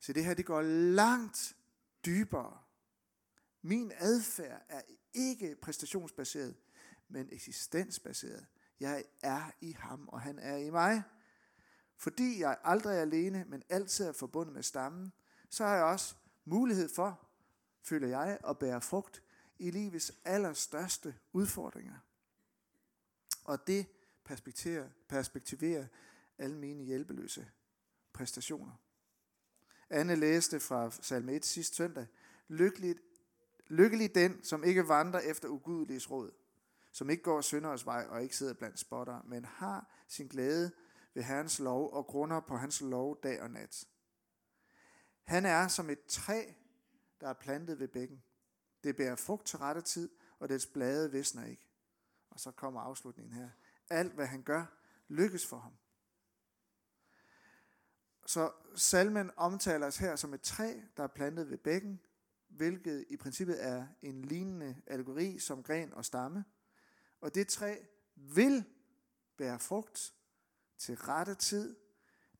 Så 0.01 0.13
det 0.13 0.25
her, 0.25 0.35
det 0.35 0.47
går 0.47 0.63
langt 0.63 1.57
dybere. 2.07 2.59
Min 3.63 3.93
adfærd 3.99 4.63
er 4.69 4.81
ikke 5.15 5.57
præstationsbaseret, 5.63 6.57
men 7.09 7.29
eksistensbaseret. 7.33 8.47
Jeg 8.81 9.05
er 9.23 9.51
i 9.61 9.73
ham, 9.73 10.09
og 10.09 10.21
han 10.21 10.39
er 10.39 10.57
i 10.57 10.71
mig. 10.71 11.03
Fordi 11.97 12.41
jeg 12.41 12.59
aldrig 12.65 12.97
er 12.97 13.01
alene, 13.01 13.45
men 13.49 13.63
altid 13.69 14.07
er 14.07 14.13
forbundet 14.13 14.55
med 14.55 14.63
stammen, 14.63 15.13
så 15.51 15.65
har 15.65 15.75
jeg 15.75 15.85
også 15.85 16.15
mulighed 16.45 16.89
for, 16.95 17.28
føler 17.89 18.09
jeg, 18.09 18.39
at 18.49 18.59
bære 18.59 18.81
frugt 18.81 19.23
i 19.59 19.71
livets 19.71 20.13
allerstørste 20.25 21.15
udfordringer. 21.33 21.95
Og 23.45 23.67
det 23.67 23.87
perspektiverer, 24.25 24.89
perspektiverer 25.09 25.87
alle 26.39 26.57
mine 26.57 26.85
hjælpeløse 26.85 27.51
præstationer. 28.13 28.73
Anne 29.91 30.17
læste 30.17 30.61
fra 30.61 30.91
salme 30.91 31.33
1 31.33 31.45
sidste 31.45 31.77
søndag. 31.77 32.07
Lykkelig, 32.49 32.97
lykkelig 33.67 34.15
den, 34.15 34.45
som 34.45 34.65
ikke 34.65 34.89
vandrer 34.89 35.21
efter 35.21 35.49
ugudeliges 35.49 36.11
råd, 36.11 36.31
som 36.93 37.11
ikke 37.11 37.23
går 37.23 37.41
synderes 37.41 37.87
vej 37.87 38.07
og 38.09 38.23
ikke 38.23 38.37
sidder 38.37 38.55
blandt 38.55 38.79
spotter, 38.79 39.23
men 39.23 39.45
har 39.45 40.05
sin 40.09 40.27
glæde 40.27 40.71
ved 41.15 41.23
Herrens 41.23 41.59
lov 41.59 41.93
og 41.93 42.07
grunder 42.07 42.41
på 42.41 42.57
hans 42.57 42.81
lov 42.81 43.23
dag 43.23 43.43
og 43.43 43.51
nat. 43.51 43.85
Han 45.23 45.47
er 45.47 45.69
som 45.69 45.91
et 45.91 46.05
træ, 46.05 46.45
der 47.21 47.29
er 47.29 47.33
plantet 47.33 47.79
ved 47.79 47.89
bækken. 47.89 48.23
Det 48.85 48.97
bærer 48.97 49.17
frugt 49.17 49.47
til 49.47 49.59
rette 49.59 49.81
tid, 49.81 50.11
og 50.39 50.49
dets 50.49 50.67
blade 50.67 51.13
visner 51.13 51.47
ikke. 51.47 51.69
Og 52.31 52.41
så 52.41 52.51
kommer 52.51 52.81
afslutningen 52.81 53.33
her. 53.33 53.51
Alt 53.91 54.13
hvad 54.13 54.27
han 54.27 54.43
gør, 54.43 54.65
lykkes 55.09 55.47
for 55.47 55.59
ham. 55.59 55.73
Så 58.27 58.53
salmen 58.75 59.31
omtales 59.37 59.97
her 59.97 60.17
som 60.17 60.35
et 60.35 60.43
træ, 60.43 60.81
der 60.97 61.03
er 61.03 61.07
plantet 61.07 61.51
ved 61.51 61.59
bækken, 61.59 62.01
hvilket 62.49 63.05
i 63.09 63.17
princippet 63.17 63.65
er 63.65 63.87
en 64.03 64.23
lignende 64.23 64.83
allegori 64.87 65.39
som 65.39 65.63
gren 65.63 65.95
og 65.95 66.05
stamme. 66.05 66.45
Og 67.21 67.35
det 67.35 67.49
træ 67.49 67.77
vil 68.15 68.65
bære 69.37 69.61
frugt 69.61 70.15
til 70.79 70.97
rette 70.97 71.35
tid. 71.35 71.77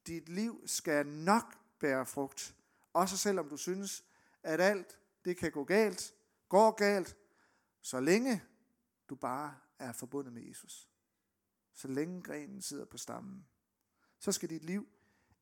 Dit 0.07 0.29
liv 0.29 0.63
skal 0.67 1.07
nok 1.07 1.59
bære 1.79 2.07
frugt. 2.07 2.55
Også 2.93 3.17
selvom 3.17 3.49
du 3.49 3.57
synes, 3.57 4.05
at 4.43 4.61
alt 4.61 4.99
det 5.25 5.37
kan 5.37 5.53
gå 5.53 5.65
galt, 5.65 6.15
går 6.49 6.71
galt, 6.71 7.17
så 7.81 8.01
længe 8.01 8.43
du 9.09 9.15
bare 9.15 9.59
er 9.79 9.93
forbundet 9.93 10.33
med 10.33 10.43
Jesus. 10.43 10.91
Så 11.75 11.89
længe 11.89 12.23
grenen 12.23 12.63
sidder 12.63 12.85
på 12.85 12.99
stammen. 12.99 13.47
Så 14.19 14.33
skal 14.33 14.51
dit 14.51 14.65
liv 14.65 14.89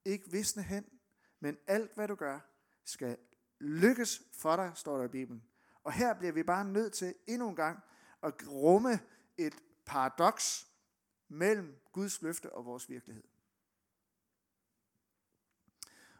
ikke 0.05 0.31
visne 0.31 0.63
hen, 0.63 0.85
men 1.41 1.59
alt 1.67 1.95
hvad 1.95 2.09
du 2.09 2.15
gør, 2.15 2.41
skal 2.85 3.19
lykkes 3.59 4.23
for 4.33 4.57
dig, 4.57 4.73
står 4.75 4.99
der 4.99 5.05
i 5.05 5.09
Bibelen. 5.09 5.43
Og 5.83 5.93
her 5.93 6.15
bliver 6.15 6.33
vi 6.33 6.43
bare 6.43 6.65
nødt 6.65 6.93
til 6.93 7.15
endnu 7.27 7.49
en 7.49 7.57
gang 7.57 7.81
at 8.23 8.35
rumme 8.49 9.01
et 9.37 9.55
paradoks 9.85 10.69
mellem 11.29 11.81
Guds 11.93 12.23
løfte 12.23 12.53
og 12.53 12.65
vores 12.65 12.89
virkelighed. 12.89 13.25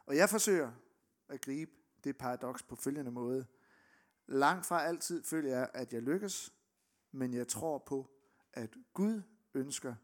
Og 0.05 0.15
jeg 0.15 0.29
forsøger 0.29 0.71
at 1.27 1.41
gribe 1.41 1.71
det 2.03 2.17
paradoks 2.17 2.63
på 2.63 2.75
følgende 2.75 3.11
måde. 3.11 3.45
Langt 4.27 4.65
fra 4.65 4.83
altid 4.83 5.23
føler 5.23 5.57
jeg, 5.57 5.69
at 5.73 5.93
jeg 5.93 6.01
lykkes, 6.01 6.53
men 7.11 7.33
jeg 7.33 7.47
tror 7.47 7.77
på, 7.77 8.09
at 8.53 8.75
Gud 8.93 9.21
ønsker 9.53 9.95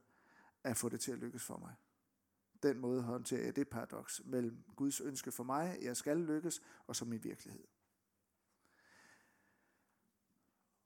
at 0.64 0.78
få 0.78 0.90
det 0.90 1.02
til 1.02 1.12
at 1.12 1.18
lykkes 1.18 1.44
for 1.44 1.58
mig 1.58 1.76
den 2.64 2.80
måde 2.80 3.02
håndterer 3.02 3.44
jeg 3.44 3.56
det 3.56 3.70
paradoks 3.70 4.22
mellem 4.26 4.64
Guds 4.76 5.02
ønske 5.02 5.32
for 5.32 5.44
mig, 5.44 5.78
jeg 5.82 5.98
skal 5.98 6.18
lykkes, 6.18 6.62
og 6.88 6.96
så 6.96 7.06
min 7.06 7.24
virkelighed. 7.24 7.64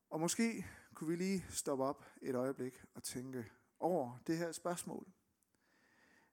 Og 0.09 0.19
måske 0.19 0.65
kunne 0.93 1.07
vi 1.07 1.15
lige 1.15 1.45
stoppe 1.49 1.83
op 1.83 2.05
et 2.21 2.35
øjeblik 2.35 2.83
og 2.93 3.03
tænke 3.03 3.51
over 3.79 4.17
det 4.27 4.37
her 4.37 4.51
spørgsmål. 4.51 5.07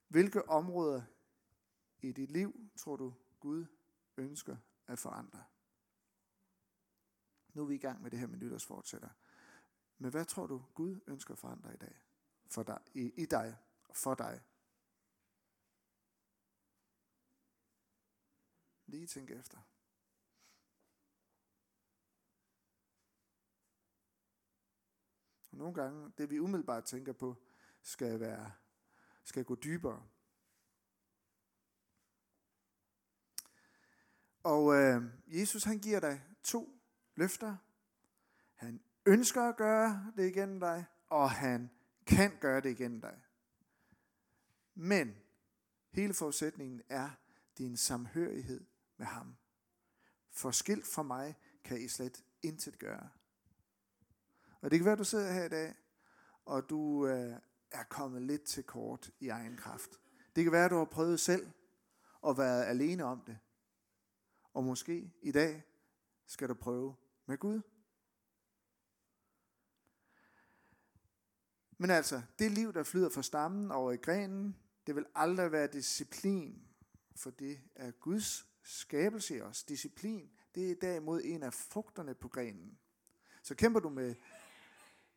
Hvilke 0.08 0.48
områder 0.48 1.02
i 1.98 2.12
dit 2.12 2.30
liv 2.30 2.70
tror 2.76 2.96
du 2.96 3.14
Gud 3.40 3.66
ønsker 4.16 4.56
at 4.86 4.98
forandre? 4.98 5.44
Nu 7.48 7.62
er 7.62 7.66
vi 7.66 7.74
i 7.74 7.78
gang 7.78 8.02
med 8.02 8.10
det 8.10 8.18
her 8.18 8.26
med 8.26 8.38
nytårsfortsætter. 8.38 9.10
Men 9.98 10.10
hvad 10.10 10.24
tror 10.24 10.46
du 10.46 10.64
Gud 10.74 11.00
ønsker 11.06 11.34
at 11.34 11.38
forandre 11.38 11.74
i 11.74 11.76
dag? 11.76 12.00
For 12.50 12.62
dig, 12.62 12.80
i, 12.94 13.22
i 13.22 13.26
dig 13.26 13.56
og 13.88 13.96
for 13.96 14.14
dig 14.14 14.42
Lige 18.86 19.06
tænk 19.06 19.30
efter. 19.30 19.58
Og 25.50 25.58
nogle 25.58 25.74
gange, 25.74 26.12
det 26.18 26.30
vi 26.30 26.38
umiddelbart 26.38 26.84
tænker 26.84 27.12
på, 27.12 27.42
skal 27.82 28.20
være, 28.20 28.52
skal 29.24 29.44
gå 29.44 29.54
dybere. 29.54 30.08
Og 34.44 34.74
øh, 34.74 35.02
Jesus 35.26 35.64
han 35.64 35.78
giver 35.78 36.00
dig 36.00 36.22
to 36.42 36.80
løfter. 37.14 37.56
Han 38.54 38.80
ønsker 39.06 39.42
at 39.42 39.56
gøre 39.56 40.12
det 40.16 40.28
igennem 40.28 40.60
dig, 40.60 40.84
og 41.08 41.30
han 41.30 41.70
kan 42.06 42.32
gøre 42.40 42.60
det 42.60 42.70
igennem 42.70 43.00
dig. 43.00 43.22
Men 44.74 45.14
hele 45.90 46.14
forudsætningen 46.14 46.82
er 46.88 47.10
din 47.58 47.76
samhørighed 47.76 48.64
med 48.96 49.06
ham. 49.06 49.36
Forskilt 50.30 50.86
fra 50.86 51.02
mig 51.02 51.36
kan 51.64 51.80
I 51.80 51.88
slet 51.88 52.24
intet 52.42 52.78
gøre. 52.78 53.08
Og 54.60 54.70
det 54.70 54.78
kan 54.78 54.84
være, 54.84 54.92
at 54.92 54.98
du 54.98 55.04
sidder 55.04 55.32
her 55.32 55.44
i 55.44 55.48
dag, 55.48 55.74
og 56.44 56.70
du 56.70 57.06
øh, 57.06 57.36
er 57.70 57.84
kommet 57.88 58.22
lidt 58.22 58.42
til 58.42 58.64
kort 58.64 59.10
i 59.20 59.28
egen 59.28 59.56
kraft. 59.56 59.90
Det 60.36 60.44
kan 60.44 60.52
være, 60.52 60.64
at 60.64 60.70
du 60.70 60.76
har 60.76 60.84
prøvet 60.84 61.20
selv 61.20 61.50
at 62.26 62.38
være 62.38 62.66
alene 62.66 63.04
om 63.04 63.22
det. 63.26 63.38
Og 64.54 64.64
måske 64.64 65.12
i 65.22 65.32
dag 65.32 65.62
skal 66.26 66.48
du 66.48 66.54
prøve 66.54 66.96
med 67.26 67.38
Gud. 67.38 67.60
Men 71.78 71.90
altså, 71.90 72.22
det 72.38 72.50
liv, 72.50 72.72
der 72.72 72.82
flyder 72.82 73.08
fra 73.08 73.22
stammen 73.22 73.70
over 73.70 73.92
i 73.92 73.96
grenen, 73.96 74.56
det 74.86 74.96
vil 74.96 75.06
aldrig 75.14 75.52
være 75.52 75.66
disciplin, 75.66 76.68
for 77.16 77.30
det 77.30 77.60
er 77.74 77.90
Guds 77.90 78.46
skabelse 78.62 79.36
i 79.36 79.40
os, 79.40 79.62
disciplin, 79.62 80.30
det 80.54 80.70
er 80.70 80.74
derimod 80.74 81.20
en 81.24 81.42
af 81.42 81.54
frugterne 81.54 82.14
på 82.14 82.28
grenen. 82.28 82.78
Så 83.42 83.54
kæmper 83.54 83.80
du 83.80 83.88
med, 83.88 84.14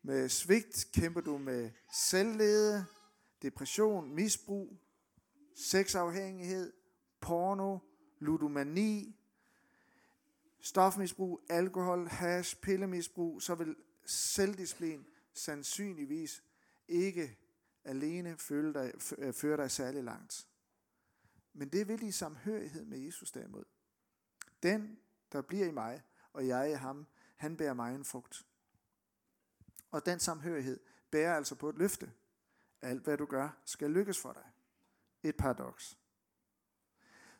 med 0.02 0.30
svigt, 0.30 0.88
kæmper 0.94 1.22
du 1.22 1.38
med 1.38 1.72
selvlede, 1.94 2.86
depression, 3.42 4.16
misbrug, 4.16 4.78
sexafhængighed, 5.56 6.74
porno, 7.22 7.80
ludomani, 8.20 9.20
stofmisbrug, 10.60 11.42
alkohol, 11.50 12.08
hash, 12.08 12.62
pillemisbrug, 12.62 13.42
så 13.42 13.56
vil 13.56 13.76
selvdisciplin 14.06 15.06
sandsynligvis 15.34 16.44
ikke 16.88 17.38
alene 17.84 18.38
føre 18.38 18.74
dig, 18.74 18.94
øh, 19.18 19.34
føre 19.34 19.58
dig 19.58 19.72
særlig 19.72 20.04
langt. 20.04 20.48
Men 21.54 21.70
det 21.70 21.88
vil 21.88 22.04
i 22.04 22.12
samhørighed 22.12 22.86
med 22.86 23.00
Jesus 23.00 23.32
derimod. 23.32 23.64
Den, 24.64 25.00
der 25.32 25.42
bliver 25.42 25.68
i 25.68 25.72
mig, 25.72 26.04
og 26.34 26.48
jeg 26.48 26.72
i 26.72 26.74
ham, 26.74 27.08
han 27.36 27.58
bærer 27.58 27.74
mig 27.74 27.96
en 27.96 28.06
frugt. 28.06 28.46
Og 29.92 30.06
den 30.06 30.20
samhørighed 30.20 30.80
bærer 31.12 31.36
altså 31.36 31.56
på 31.56 31.70
et 31.70 31.78
løfte. 31.78 32.12
Alt 32.82 33.04
hvad 33.04 33.18
du 33.18 33.26
gør, 33.26 33.50
skal 33.66 33.92
lykkes 33.92 34.20
for 34.20 34.34
dig. 34.34 34.44
Et 35.24 35.38
paradoks. 35.38 35.98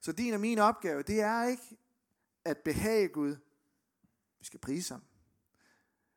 Så 0.02 0.12
din 0.12 0.34
og 0.34 0.40
min 0.40 0.60
opgave, 0.60 1.04
det 1.04 1.22
er 1.22 1.44
ikke 1.44 1.78
at 2.48 2.58
behage 2.58 3.08
Gud. 3.08 3.36
Vi 4.40 4.46
skal 4.46 4.60
prise 4.60 4.94
ham. 4.94 5.04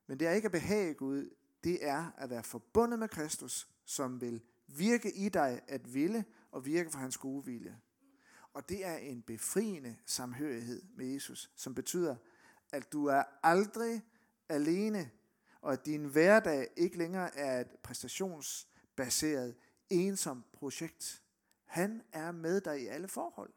Men 0.06 0.20
det 0.20 0.28
er 0.28 0.32
ikke 0.32 0.46
at 0.46 0.52
behage 0.52 0.94
Gud, 0.94 1.30
det 1.64 1.86
er 1.86 2.10
at 2.16 2.30
være 2.30 2.42
forbundet 2.42 2.98
med 2.98 3.08
Kristus, 3.08 3.68
som 3.84 4.20
vil 4.20 4.42
virke 4.66 5.16
i 5.16 5.28
dig 5.28 5.60
at 5.68 5.94
ville 5.94 6.24
og 6.50 6.66
virke 6.66 6.90
for 6.90 6.98
hans 6.98 7.16
gode 7.16 7.44
vilje. 7.44 7.80
Og 8.52 8.68
det 8.68 8.86
er 8.86 8.96
en 8.96 9.22
befriende 9.22 9.96
samhørighed 10.06 10.82
med 10.94 11.06
Jesus, 11.06 11.50
som 11.56 11.74
betyder, 11.74 12.16
at 12.72 12.92
du 12.92 13.06
er 13.06 13.22
aldrig 13.42 14.02
alene, 14.48 15.10
og 15.60 15.72
at 15.72 15.86
din 15.86 16.04
hverdag 16.04 16.68
ikke 16.76 16.98
længere 16.98 17.36
er 17.36 17.60
et 17.60 17.70
præstationsbaseret, 17.82 19.56
ensomt 19.90 20.52
projekt. 20.52 21.22
Han 21.64 22.02
er 22.12 22.32
med 22.32 22.60
dig 22.60 22.82
i 22.82 22.86
alle 22.86 23.08
forhold. 23.08 23.52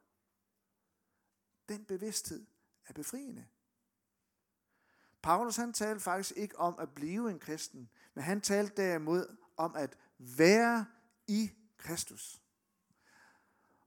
Den 1.69 1.85
bevidsthed 1.85 2.45
er 2.87 2.93
befriende. 2.93 3.45
Paulus 5.21 5.55
han 5.55 5.73
talte 5.73 5.99
faktisk 5.99 6.37
ikke 6.37 6.59
om 6.59 6.79
at 6.79 6.89
blive 6.95 7.31
en 7.31 7.39
kristen, 7.39 7.89
men 8.13 8.23
han 8.23 8.41
talte 8.41 8.75
derimod 8.75 9.37
om 9.57 9.75
at 9.75 9.97
være 10.17 10.85
i 11.27 11.51
Kristus. 11.77 12.41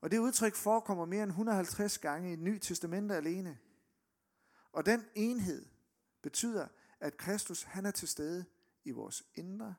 Og 0.01 0.11
det 0.11 0.19
udtryk 0.19 0.55
forekommer 0.55 1.05
mere 1.05 1.23
end 1.23 1.31
150 1.31 1.99
gange 1.99 2.33
i 2.33 2.37
Ny 2.37 2.59
Testamente 2.59 3.17
alene. 3.17 3.59
Og 4.73 4.87
den 4.87 5.05
enhed 5.15 5.67
betyder, 6.23 6.69
at 7.01 7.17
Kristus 7.17 7.63
han 7.63 7.87
er 7.87 7.91
til 7.91 8.09
stede 8.09 8.45
i 8.85 8.91
vores 8.91 9.25
indre 9.35 9.75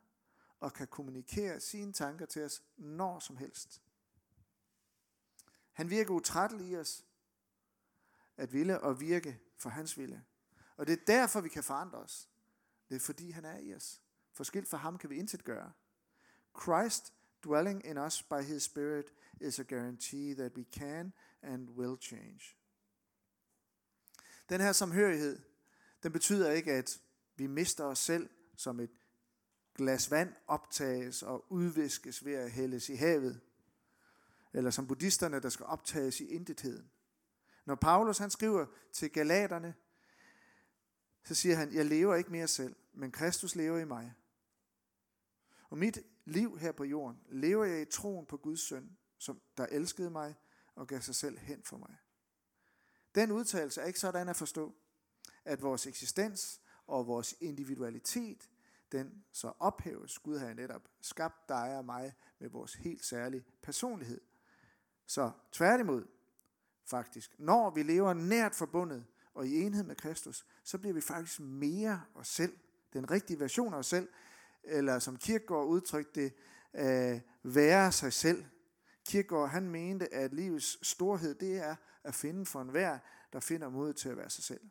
og 0.60 0.74
kan 0.74 0.88
kommunikere 0.88 1.60
sine 1.60 1.94
tanker 1.94 2.26
til 2.26 2.44
os 2.44 2.64
når 2.78 3.20
som 3.20 3.38
helst. 3.38 3.82
Han 5.74 5.90
virker 5.90 6.14
utrættelig 6.14 6.68
i 6.68 6.78
os 6.78 7.06
at 8.38 8.54
ville 8.54 8.82
og 8.82 9.00
virke 9.00 9.40
for 9.58 9.70
hans 9.70 9.98
vilje. 9.98 10.24
Og 10.78 10.88
det 10.88 10.94
er 10.94 11.06
derfor, 11.08 11.42
vi 11.42 11.50
kan 11.50 11.64
forandre 11.64 11.98
os. 11.98 12.30
Det 12.90 12.96
er 12.96 13.00
fordi, 13.00 13.32
han 13.32 13.46
er 13.46 13.58
i 13.58 13.74
os. 13.74 14.02
Forskilt 14.34 14.68
fra 14.68 14.78
ham 14.78 14.98
kan 14.98 15.10
vi 15.10 15.16
intet 15.16 15.44
gøre. 15.44 15.72
Christ 16.62 17.14
dwelling 17.44 17.86
in 17.86 17.98
us 17.98 18.24
by 18.24 18.42
his 18.42 18.64
spirit 18.64 19.14
is 19.42 19.60
a 19.60 19.64
guarantee 19.64 20.36
that 20.36 20.52
we 20.56 20.64
can 20.64 21.14
and 21.42 21.70
will 21.70 21.98
change. 22.02 22.56
Den 24.50 24.62
her 24.62 24.72
samhørighed, 24.72 25.40
den 26.04 26.12
betyder 26.12 26.52
ikke, 26.52 26.74
at 26.74 27.02
vi 27.36 27.48
mister 27.48 27.84
os 27.84 28.00
selv 28.00 28.30
som 28.56 28.80
et 28.80 28.92
glas 29.76 30.12
vand 30.12 30.34
optages 30.48 31.24
og 31.24 31.52
udviskes 31.52 32.26
ved 32.26 32.34
at 32.34 32.52
hældes 32.52 32.90
i 32.90 32.96
havet, 32.96 33.42
eller 34.54 34.72
som 34.72 34.88
buddhisterne, 34.88 35.40
der 35.40 35.50
skal 35.50 35.66
optages 35.66 36.20
i 36.20 36.26
intetheden. 36.26 36.92
Når 37.68 37.76
Paulus 37.76 38.18
han 38.18 38.30
skriver 38.30 38.66
til 38.92 39.12
galaterne, 39.12 39.76
så 41.24 41.36
siger 41.36 41.56
han, 41.56 41.74
jeg 41.74 41.86
lever 41.86 42.16
ikke 42.16 42.32
mere 42.32 42.48
selv, 42.48 42.76
men 42.94 43.12
Kristus 43.12 43.56
lever 43.56 43.78
i 43.78 43.86
mig. 43.86 44.14
Og 45.70 45.78
mit 45.78 46.00
liv 46.26 46.60
her 46.60 46.72
på 46.72 46.84
jorden, 46.84 47.22
lever 47.30 47.66
jeg 47.66 47.82
i 47.82 47.86
troen 47.86 48.26
på 48.26 48.38
Guds 48.38 48.60
søn, 48.60 48.98
som 49.18 49.42
der 49.58 49.66
elskede 49.66 50.10
mig 50.10 50.36
og 50.76 50.88
gav 50.88 51.02
sig 51.02 51.16
selv 51.16 51.38
hen 51.38 51.64
for 51.64 51.78
mig. 51.78 51.98
Den 53.16 53.32
udtalelse 53.32 53.82
er 53.82 53.86
ikke 53.86 54.00
sådan 54.00 54.30
at 54.30 54.36
forstå, 54.36 54.76
at 55.46 55.62
vores 55.62 55.88
eksistens 55.88 56.62
og 56.86 57.08
vores 57.08 57.36
individualitet, 57.42 58.50
den 58.92 59.26
så 59.32 59.54
ophæves. 59.60 60.20
Gud 60.20 60.38
har 60.38 60.54
netop 60.54 60.88
skabt 61.02 61.50
dig 61.50 61.78
og 61.78 61.86
mig 61.86 62.14
med 62.40 62.50
vores 62.50 62.74
helt 62.74 63.06
særlige 63.06 63.46
personlighed. 63.62 64.22
Så 65.06 65.32
tværtimod, 65.52 66.17
faktisk, 66.88 67.40
når 67.40 67.70
vi 67.70 67.84
lever 67.84 68.14
nært 68.14 68.56
forbundet 68.56 69.06
og 69.34 69.48
i 69.48 69.62
enhed 69.62 69.84
med 69.84 69.96
Kristus, 69.96 70.46
så 70.64 70.78
bliver 70.78 70.94
vi 70.94 71.02
faktisk 71.02 71.40
mere 71.40 72.04
os 72.16 72.28
selv, 72.28 72.58
den 72.94 73.12
rigtige 73.12 73.40
version 73.40 73.74
af 73.74 73.78
os 73.78 73.88
selv, 73.88 74.10
eller 74.64 75.00
som 75.00 75.18
Kirkegaard 75.18 75.68
udtrykte 75.68 76.22
det, 76.22 76.34
øh, 76.74 77.22
være 77.44 77.92
sig 77.92 78.14
selv. 78.14 78.46
Kirkegaard 79.06 79.50
han 79.50 79.70
mente, 79.70 80.14
at 80.14 80.34
livets 80.34 80.88
storhed, 80.88 81.36
det 81.36 81.58
er 81.58 81.76
at 82.04 82.16
finde 82.16 82.46
for 82.46 82.62
enhver, 82.62 83.00
der 83.34 83.40
finder 83.40 83.70
mod 83.70 83.94
til 83.94 84.10
at 84.10 84.18
være 84.18 84.30
sig 84.30 84.44
selv. 84.44 84.62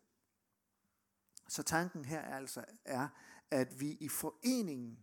Så 1.48 1.62
tanken 1.62 2.04
her 2.04 2.20
er 2.20 2.36
altså, 2.36 2.64
er, 2.84 3.08
at 3.50 3.80
vi 3.80 3.90
i 3.90 4.08
foreningen 4.08 4.98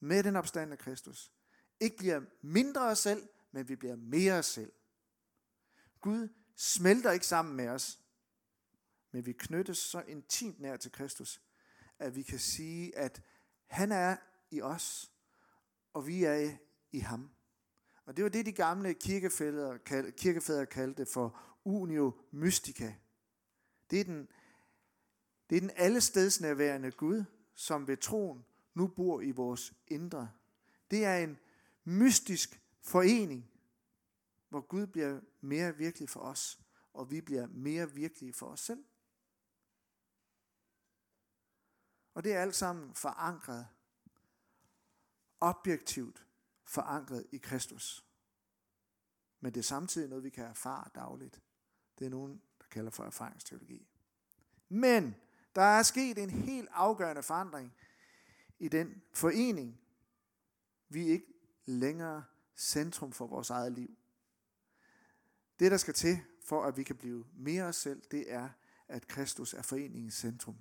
med 0.00 0.22
den 0.22 0.36
opstandende 0.36 0.76
Kristus, 0.76 1.32
ikke 1.80 1.96
bliver 1.96 2.20
mindre 2.42 2.80
os 2.80 2.98
selv, 2.98 3.28
men 3.52 3.68
vi 3.68 3.76
bliver 3.76 3.96
mere 3.96 4.32
os 4.32 4.46
selv. 4.46 4.72
Gud 6.00 6.28
smelter 6.56 7.10
ikke 7.10 7.26
sammen 7.26 7.56
med 7.56 7.68
os, 7.68 8.00
men 9.12 9.26
vi 9.26 9.32
knyttes 9.32 9.78
så 9.78 10.00
intimt 10.00 10.60
nær 10.60 10.76
til 10.76 10.92
Kristus, 10.92 11.42
at 11.98 12.16
vi 12.16 12.22
kan 12.22 12.38
sige, 12.38 12.98
at 12.98 13.22
han 13.66 13.92
er 13.92 14.16
i 14.50 14.62
os, 14.62 15.12
og 15.92 16.06
vi 16.06 16.24
er 16.24 16.56
i 16.92 16.98
ham. 16.98 17.30
Og 18.06 18.16
det 18.16 18.24
var 18.24 18.30
det, 18.30 18.46
de 18.46 18.52
gamle 18.52 18.94
kirkefædre, 18.94 19.78
kirkefædre 20.10 20.66
kaldte 20.66 21.06
for 21.06 21.40
unio 21.64 22.12
mystica. 22.30 22.94
Det 23.90 24.00
er 24.00 24.04
den, 24.04 24.28
det 25.50 25.56
er 25.56 25.60
den 25.60 25.70
allestedsnærværende 25.76 26.90
Gud, 26.90 27.24
som 27.54 27.88
ved 27.88 27.96
troen 27.96 28.44
nu 28.74 28.86
bor 28.86 29.20
i 29.20 29.30
vores 29.30 29.74
indre. 29.88 30.30
Det 30.90 31.04
er 31.04 31.16
en 31.16 31.38
mystisk 31.84 32.60
forening, 32.82 33.50
hvor 34.50 34.60
Gud 34.60 34.86
bliver 34.86 35.20
mere 35.40 35.76
virkelig 35.76 36.08
for 36.08 36.20
os, 36.20 36.60
og 36.92 37.10
vi 37.10 37.20
bliver 37.20 37.46
mere 37.46 37.90
virkelige 37.90 38.32
for 38.32 38.46
os 38.46 38.60
selv. 38.60 38.84
Og 42.14 42.24
det 42.24 42.32
er 42.34 42.42
alt 42.42 42.54
sammen 42.54 42.94
forankret, 42.94 43.68
objektivt 45.40 46.26
forankret 46.64 47.26
i 47.32 47.38
Kristus. 47.38 48.06
Men 49.40 49.54
det 49.54 49.60
er 49.60 49.64
samtidig 49.64 50.08
noget, 50.08 50.24
vi 50.24 50.30
kan 50.30 50.44
erfare 50.44 50.90
dagligt. 50.94 51.42
Det 51.98 52.04
er 52.04 52.10
nogen, 52.10 52.42
der 52.58 52.66
kalder 52.70 52.90
for 52.90 53.04
erfaringsteologi. 53.04 53.88
Men 54.68 55.16
der 55.54 55.62
er 55.62 55.82
sket 55.82 56.18
en 56.18 56.30
helt 56.30 56.68
afgørende 56.72 57.22
forandring 57.22 57.74
i 58.58 58.68
den 58.68 59.02
forening. 59.12 59.80
Vi 60.88 61.08
er 61.08 61.12
ikke 61.12 61.34
længere 61.64 62.24
centrum 62.56 63.12
for 63.12 63.26
vores 63.26 63.50
eget 63.50 63.72
liv. 63.72 63.99
Det, 65.60 65.70
der 65.70 65.76
skal 65.76 65.94
til, 65.94 66.18
for 66.44 66.64
at 66.64 66.76
vi 66.76 66.82
kan 66.82 66.96
blive 66.96 67.24
mere 67.36 67.64
os 67.64 67.76
selv, 67.76 68.02
det 68.10 68.32
er, 68.32 68.48
at 68.88 69.08
Kristus 69.08 69.54
er 69.54 69.62
foreningens 69.62 70.14
centrum. 70.14 70.56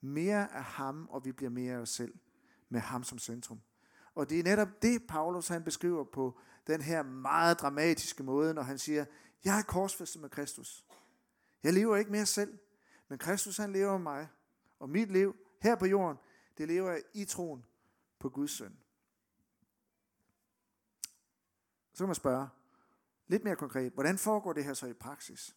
Mere 0.00 0.52
af 0.54 0.64
ham, 0.64 1.08
og 1.10 1.24
vi 1.24 1.32
bliver 1.32 1.50
mere 1.50 1.74
af 1.74 1.78
os 1.78 1.88
selv, 1.90 2.14
med 2.68 2.80
ham 2.80 3.04
som 3.04 3.18
centrum. 3.18 3.60
Og 4.14 4.30
det 4.30 4.38
er 4.38 4.44
netop 4.44 4.82
det, 4.82 5.06
Paulus 5.08 5.48
han 5.48 5.64
beskriver 5.64 6.04
på 6.04 6.38
den 6.66 6.82
her 6.82 7.02
meget 7.02 7.60
dramatiske 7.60 8.22
måde, 8.22 8.54
når 8.54 8.62
han 8.62 8.78
siger, 8.78 9.04
jeg 9.44 9.58
er 9.58 9.62
korsfæstet 9.62 10.20
med 10.20 10.30
Kristus. 10.30 10.86
Jeg 11.62 11.72
lever 11.72 11.96
ikke 11.96 12.10
mere 12.10 12.26
selv, 12.26 12.58
men 13.08 13.18
Kristus 13.18 13.56
han 13.56 13.72
lever 13.72 13.98
i 13.98 14.02
mig. 14.02 14.28
Og 14.78 14.90
mit 14.90 15.10
liv 15.10 15.36
her 15.62 15.76
på 15.76 15.86
jorden, 15.86 16.18
det 16.58 16.68
lever 16.68 16.90
jeg 16.90 17.02
i 17.14 17.24
troen 17.24 17.64
på 18.18 18.28
Guds 18.28 18.50
søn. 18.50 18.76
Så 21.92 21.98
kan 21.98 22.06
man 22.08 22.14
spørge, 22.14 22.48
lidt 23.30 23.44
mere 23.44 23.56
konkret, 23.56 23.92
hvordan 23.92 24.18
foregår 24.18 24.52
det 24.52 24.64
her 24.64 24.74
så 24.74 24.86
i 24.86 24.92
praksis? 24.92 25.56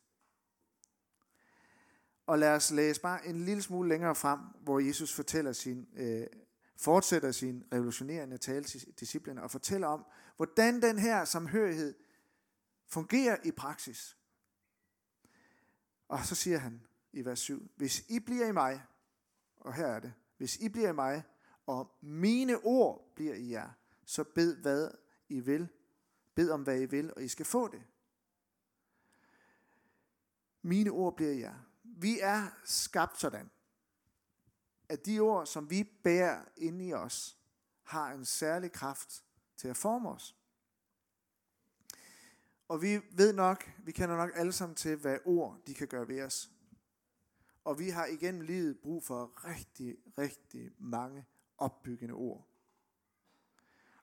Og 2.26 2.40
lad 2.40 2.56
os 2.56 2.72
læse 2.72 3.02
bare 3.02 3.26
en 3.26 3.46
lille 3.46 3.62
smule 3.62 3.90
længere 3.90 4.16
frem, 4.16 4.40
hvor 4.40 4.80
Jesus 4.80 5.14
fortæller 5.14 5.54
sin, 5.54 5.88
øh, 5.96 6.28
fortsætter 6.78 7.32
sin 7.32 7.64
revolutionerende 7.74 8.38
tale 8.38 8.64
til 8.64 8.94
disciplene 9.00 9.44
og 9.44 9.52
fortæller 9.52 9.88
om, 9.88 10.06
hvordan 10.36 10.82
den 10.82 11.00
her 11.00 11.26
samhørighed 11.26 11.96
fungerer 12.88 13.38
i 13.44 13.52
praksis. 13.52 14.18
Og 16.08 16.26
så 16.26 16.36
siger 16.36 16.58
han 16.58 16.82
i 17.14 17.26
vers 17.26 17.40
7, 17.40 17.72
hvis 17.76 18.00
I 18.10 18.20
bliver 18.20 18.48
i 18.48 18.52
mig, 18.52 18.84
og 19.58 19.74
her 19.74 19.88
er 19.88 20.00
det, 20.00 20.14
hvis 20.38 20.56
I 20.56 20.70
bliver 20.70 20.90
i 20.90 20.94
mig, 20.94 21.24
og 21.66 21.98
mine 22.02 22.58
ord 22.58 23.12
bliver 23.16 23.34
i 23.34 23.52
jer, 23.52 23.70
så 24.06 24.24
bed 24.24 24.56
hvad 24.56 24.92
I 25.30 25.40
vil, 25.40 25.70
bed 26.36 26.50
om 26.50 26.64
hvad 26.64 26.82
I 26.82 26.86
vil, 26.86 27.14
og 27.14 27.24
I 27.24 27.28
skal 27.28 27.46
få 27.46 27.68
det. 27.68 27.84
Mine 30.62 30.90
ord 30.90 31.16
bliver 31.16 31.34
jer. 31.34 31.56
Vi 31.84 32.20
er 32.20 32.48
skabt 32.64 33.20
sådan, 33.20 33.50
at 34.90 35.06
de 35.06 35.20
ord, 35.20 35.46
som 35.46 35.70
vi 35.70 35.84
bærer 35.84 36.46
inde 36.58 36.86
i 36.86 36.94
os, 36.94 37.38
har 37.84 38.12
en 38.12 38.26
særlig 38.26 38.72
kraft 38.72 39.24
til 39.58 39.68
at 39.68 39.78
forme 39.78 40.10
os. 40.10 40.36
Og 42.68 42.82
vi 42.82 43.02
ved 43.12 43.34
nok, 43.34 43.72
vi 43.84 43.92
kender 43.92 44.18
nok 44.18 44.32
alle 44.36 44.52
sammen 44.52 44.76
til, 44.76 44.96
hvad 44.96 45.18
ord 45.26 45.62
de 45.68 45.74
kan 45.74 45.88
gøre 45.88 46.08
ved 46.08 46.22
os. 46.22 46.52
Og 47.64 47.80
vi 47.80 47.90
har 47.90 48.06
igennem 48.06 48.42
livet 48.42 48.80
brug 48.80 49.04
for 49.04 49.48
rigtig, 49.48 49.98
rigtig 50.18 50.72
mange 50.78 51.26
opbyggende 51.58 52.14
ord. 52.14 52.48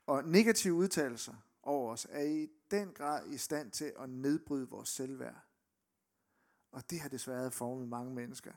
Og 0.07 0.25
negative 0.25 0.75
udtalelser 0.75 1.35
over 1.63 1.93
os 1.93 2.07
er 2.11 2.23
i 2.23 2.49
den 2.71 2.93
grad 2.93 3.31
i 3.31 3.37
stand 3.37 3.71
til 3.71 3.93
at 3.99 4.11
nedbryde 4.11 4.69
vores 4.69 4.89
selvværd. 4.89 5.45
Og 6.73 6.91
det 6.91 7.01
har 7.01 7.09
desværre 7.09 7.51
formet 7.51 7.89
mange 7.89 8.15
mennesker. 8.15 8.53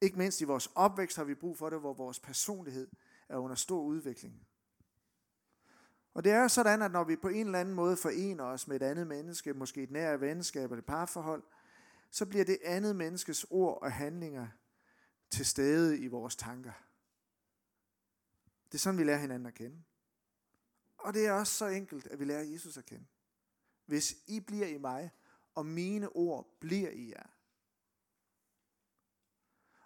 Ikke 0.00 0.18
mindst 0.18 0.40
i 0.40 0.44
vores 0.44 0.66
opvækst 0.74 1.16
har 1.16 1.24
vi 1.24 1.34
brug 1.34 1.58
for 1.58 1.70
det, 1.70 1.80
hvor 1.80 1.94
vores 1.94 2.20
personlighed 2.20 2.88
er 3.28 3.36
under 3.36 3.56
stor 3.56 3.82
udvikling. 3.82 4.46
Og 6.14 6.24
det 6.24 6.32
er 6.32 6.48
sådan, 6.48 6.82
at 6.82 6.90
når 6.90 7.04
vi 7.04 7.16
på 7.16 7.28
en 7.28 7.46
eller 7.46 7.60
anden 7.60 7.74
måde 7.74 7.96
forener 7.96 8.44
os 8.44 8.68
med 8.68 8.76
et 8.76 8.82
andet 8.82 9.06
menneske, 9.06 9.54
måske 9.54 9.82
et 9.82 9.90
nære 9.90 10.20
venskab 10.20 10.70
eller 10.70 10.82
et 10.82 10.86
parforhold, 10.86 11.42
så 12.10 12.26
bliver 12.26 12.44
det 12.44 12.58
andet 12.64 12.96
menneskes 12.96 13.46
ord 13.50 13.82
og 13.82 13.92
handlinger 13.92 14.48
til 15.30 15.46
stede 15.46 15.98
i 15.98 16.06
vores 16.06 16.36
tanker. 16.36 16.72
Det 18.66 18.74
er 18.74 18.78
sådan, 18.78 18.98
vi 18.98 19.04
lærer 19.04 19.18
hinanden 19.18 19.46
at 19.46 19.54
kende. 19.54 19.82
Og 20.98 21.14
det 21.14 21.26
er 21.26 21.32
også 21.32 21.52
så 21.52 21.66
enkelt, 21.66 22.06
at 22.06 22.20
vi 22.20 22.24
lærer 22.24 22.42
Jesus 22.42 22.78
at 22.78 22.86
kende. 22.86 23.06
Hvis 23.86 24.16
I 24.26 24.40
bliver 24.40 24.66
i 24.66 24.78
mig, 24.78 25.10
og 25.54 25.66
mine 25.66 26.08
ord 26.08 26.56
bliver 26.60 26.90
i 26.90 27.10
jer. 27.10 27.26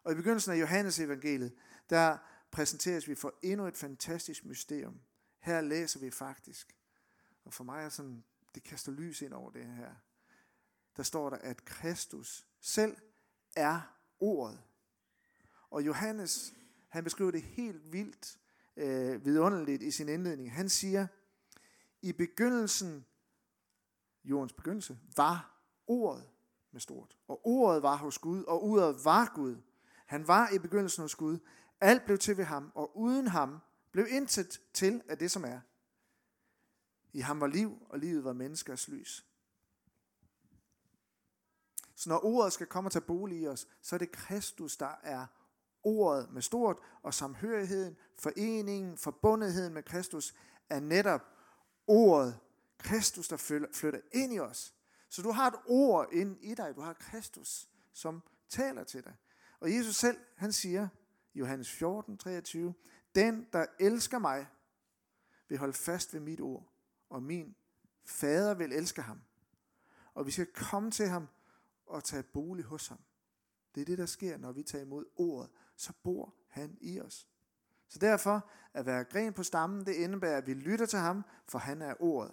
Og 0.03 0.12
i 0.12 0.14
begyndelsen 0.14 0.53
af 0.53 0.61
Johannes 0.61 0.98
evangeliet, 0.98 1.55
der 1.90 2.18
præsenteres 2.51 3.09
vi 3.09 3.14
for 3.14 3.35
endnu 3.42 3.66
et 3.66 3.77
fantastisk 3.77 4.44
mysterium. 4.44 5.01
Her 5.38 5.61
læser 5.61 6.01
vi 6.01 6.11
faktisk, 6.11 6.77
og 7.44 7.53
for 7.53 7.64
mig 7.64 7.85
er 7.85 7.88
sådan, 7.88 8.25
det 8.55 8.62
kaster 8.62 8.92
lys 8.92 9.22
ind 9.22 9.33
over 9.33 9.51
det 9.51 9.66
her. 9.66 9.94
Der 10.96 11.03
står 11.03 11.31
der, 11.31 11.37
at 11.37 11.64
Kristus 11.64 12.46
selv 12.61 12.96
er 13.57 13.98
ordet. 14.20 14.62
Og 15.70 15.87
Johannes, 15.87 16.55
han 16.88 17.05
beskriver 17.05 17.31
det 17.31 17.42
helt 17.42 17.92
vildt 17.92 18.38
øh, 18.76 19.24
vidunderligt 19.24 19.82
i 19.82 19.90
sin 19.90 20.08
indledning. 20.08 20.52
Han 20.52 20.68
siger, 20.68 21.06
i 22.02 22.12
begyndelsen, 22.12 23.06
jordens 24.24 24.52
begyndelse, 24.52 24.98
var 25.16 25.62
ordet 25.87 26.28
med 26.70 26.80
stort. 26.80 27.16
Og 27.28 27.46
ordet 27.46 27.82
var 27.82 27.96
hos 27.96 28.18
Gud, 28.18 28.44
og 28.44 28.64
ordet 28.64 29.04
var 29.04 29.32
Gud. 29.35 29.56
Han 30.06 30.28
var 30.28 30.50
i 30.50 30.58
begyndelsen 30.58 31.02
hos 31.02 31.14
Gud. 31.14 31.38
Alt 31.80 32.04
blev 32.04 32.18
til 32.18 32.37
ved 32.37 32.44
ham, 32.44 32.72
og 32.74 32.98
uden 32.98 33.28
ham 33.28 33.58
blev 33.92 34.06
intet 34.11 34.61
til 34.74 35.02
af 35.08 35.18
det, 35.18 35.30
som 35.30 35.44
er. 35.44 35.61
I 37.12 37.20
ham 37.20 37.40
var 37.40 37.46
liv, 37.46 37.87
og 37.88 37.98
livet 37.98 38.24
var 38.24 38.32
menneskers 38.32 38.88
lys. 38.88 39.26
Så 41.94 42.08
når 42.08 42.24
ordet 42.24 42.52
skal 42.52 42.66
komme 42.66 42.88
og 42.88 42.92
tage 42.92 43.04
bolig 43.04 43.40
i 43.40 43.46
os, 43.46 43.68
så 43.82 43.96
er 43.96 43.98
det 43.98 44.12
Kristus, 44.12 44.76
der 44.76 44.94
er 45.02 45.26
ordet 45.82 46.32
med 46.32 46.42
stort, 46.42 46.78
og 47.02 47.14
samhørigheden, 47.14 47.96
foreningen, 48.18 48.98
forbundetheden 48.98 49.74
med 49.74 49.82
Kristus, 49.82 50.34
er 50.70 50.80
netop 50.80 51.20
ordet, 51.86 52.38
Kristus, 52.78 53.28
der 53.28 53.36
flytter 53.72 54.00
ind 54.12 54.34
i 54.34 54.38
os. 54.38 54.74
Så 55.08 55.22
du 55.22 55.30
har 55.30 55.48
et 55.48 55.60
ord 55.66 56.08
ind 56.12 56.36
i 56.40 56.54
dig, 56.54 56.76
du 56.76 56.80
har 56.80 56.92
Kristus, 56.92 57.68
som 57.92 58.22
taler 58.48 58.84
til 58.84 59.04
dig. 59.04 59.16
Og 59.60 59.74
Jesus 59.74 59.96
selv, 59.96 60.18
han 60.36 60.52
siger, 60.52 60.88
Johannes 61.34 61.70
14, 61.70 62.18
23, 62.18 62.74
den, 63.14 63.46
der 63.52 63.66
elsker 63.80 64.18
mig, 64.18 64.46
vil 65.48 65.58
holde 65.58 65.72
fast 65.72 66.14
ved 66.14 66.20
mit 66.20 66.40
ord, 66.40 66.72
og 67.10 67.22
min 67.22 67.56
fader 68.04 68.54
vil 68.54 68.72
elske 68.72 69.02
ham. 69.02 69.22
Og 70.14 70.26
vi 70.26 70.30
skal 70.30 70.46
komme 70.46 70.90
til 70.90 71.08
ham 71.08 71.28
og 71.86 72.04
tage 72.04 72.22
bolig 72.22 72.64
hos 72.64 72.88
ham. 72.88 72.98
Det 73.74 73.80
er 73.80 73.84
det, 73.84 73.98
der 73.98 74.06
sker, 74.06 74.36
når 74.36 74.52
vi 74.52 74.62
tager 74.62 74.84
imod 74.84 75.04
ordet. 75.16 75.50
Så 75.76 75.92
bor 76.02 76.35
han 76.48 76.78
i 76.80 77.00
os. 77.00 77.28
Så 77.88 77.98
derfor, 77.98 78.50
at 78.74 78.87
være 78.87 79.04
gren 79.04 79.32
på 79.32 79.42
stammen, 79.42 79.87
det 79.87 79.94
indebærer, 79.94 80.37
at 80.37 80.46
vi 80.46 80.54
lytter 80.54 80.87
til 80.87 80.98
ham, 80.98 81.24
for 81.48 81.58
han 81.58 81.82
er 81.82 81.94
ordet. 81.98 82.32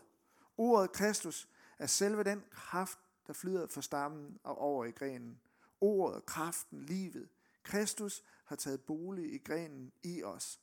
Ordet 0.58 0.92
Kristus 0.92 1.50
er 1.80 1.86
selve 1.86 2.24
den 2.24 2.44
kraft, 2.52 3.00
der 3.28 3.34
flyder 3.34 3.68
fra 3.68 3.82
stammen 3.82 4.40
og 4.44 4.58
over 4.58 4.86
i 4.86 4.92
grenen. 4.92 5.40
Ordet, 5.82 6.26
kraften, 6.26 6.80
livet. 6.80 7.30
Kristus 7.64 8.24
har 8.46 8.56
taget 8.56 8.82
bolig 8.82 9.34
i 9.34 9.38
grenen 9.38 9.92
i 10.04 10.24
os. 10.24 10.60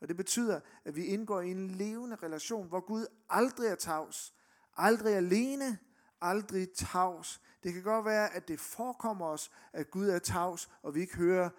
Og 0.00 0.08
det 0.08 0.16
betyder, 0.16 0.60
at 0.84 0.96
vi 0.96 1.04
indgår 1.04 1.40
i 1.40 1.50
en 1.50 1.70
levende 1.70 2.16
relation, 2.16 2.68
hvor 2.68 2.80
Gud 2.80 3.06
aldrig 3.28 3.68
er 3.68 3.74
tavs, 3.74 4.34
aldrig 4.76 5.14
alene, 5.14 5.78
aldrig 6.20 6.68
tavs. 6.72 7.40
Det 7.62 7.72
kan 7.72 7.82
godt 7.82 8.04
være, 8.04 8.34
at 8.34 8.48
det 8.48 8.60
forekommer 8.60 9.26
os, 9.26 9.50
at 9.72 9.90
Gud 9.90 10.08
er 10.08 10.18
tavs, 10.18 10.70
og 10.82 10.94
vi 10.94 11.00
ikke 11.00 11.16
hører 11.16 11.50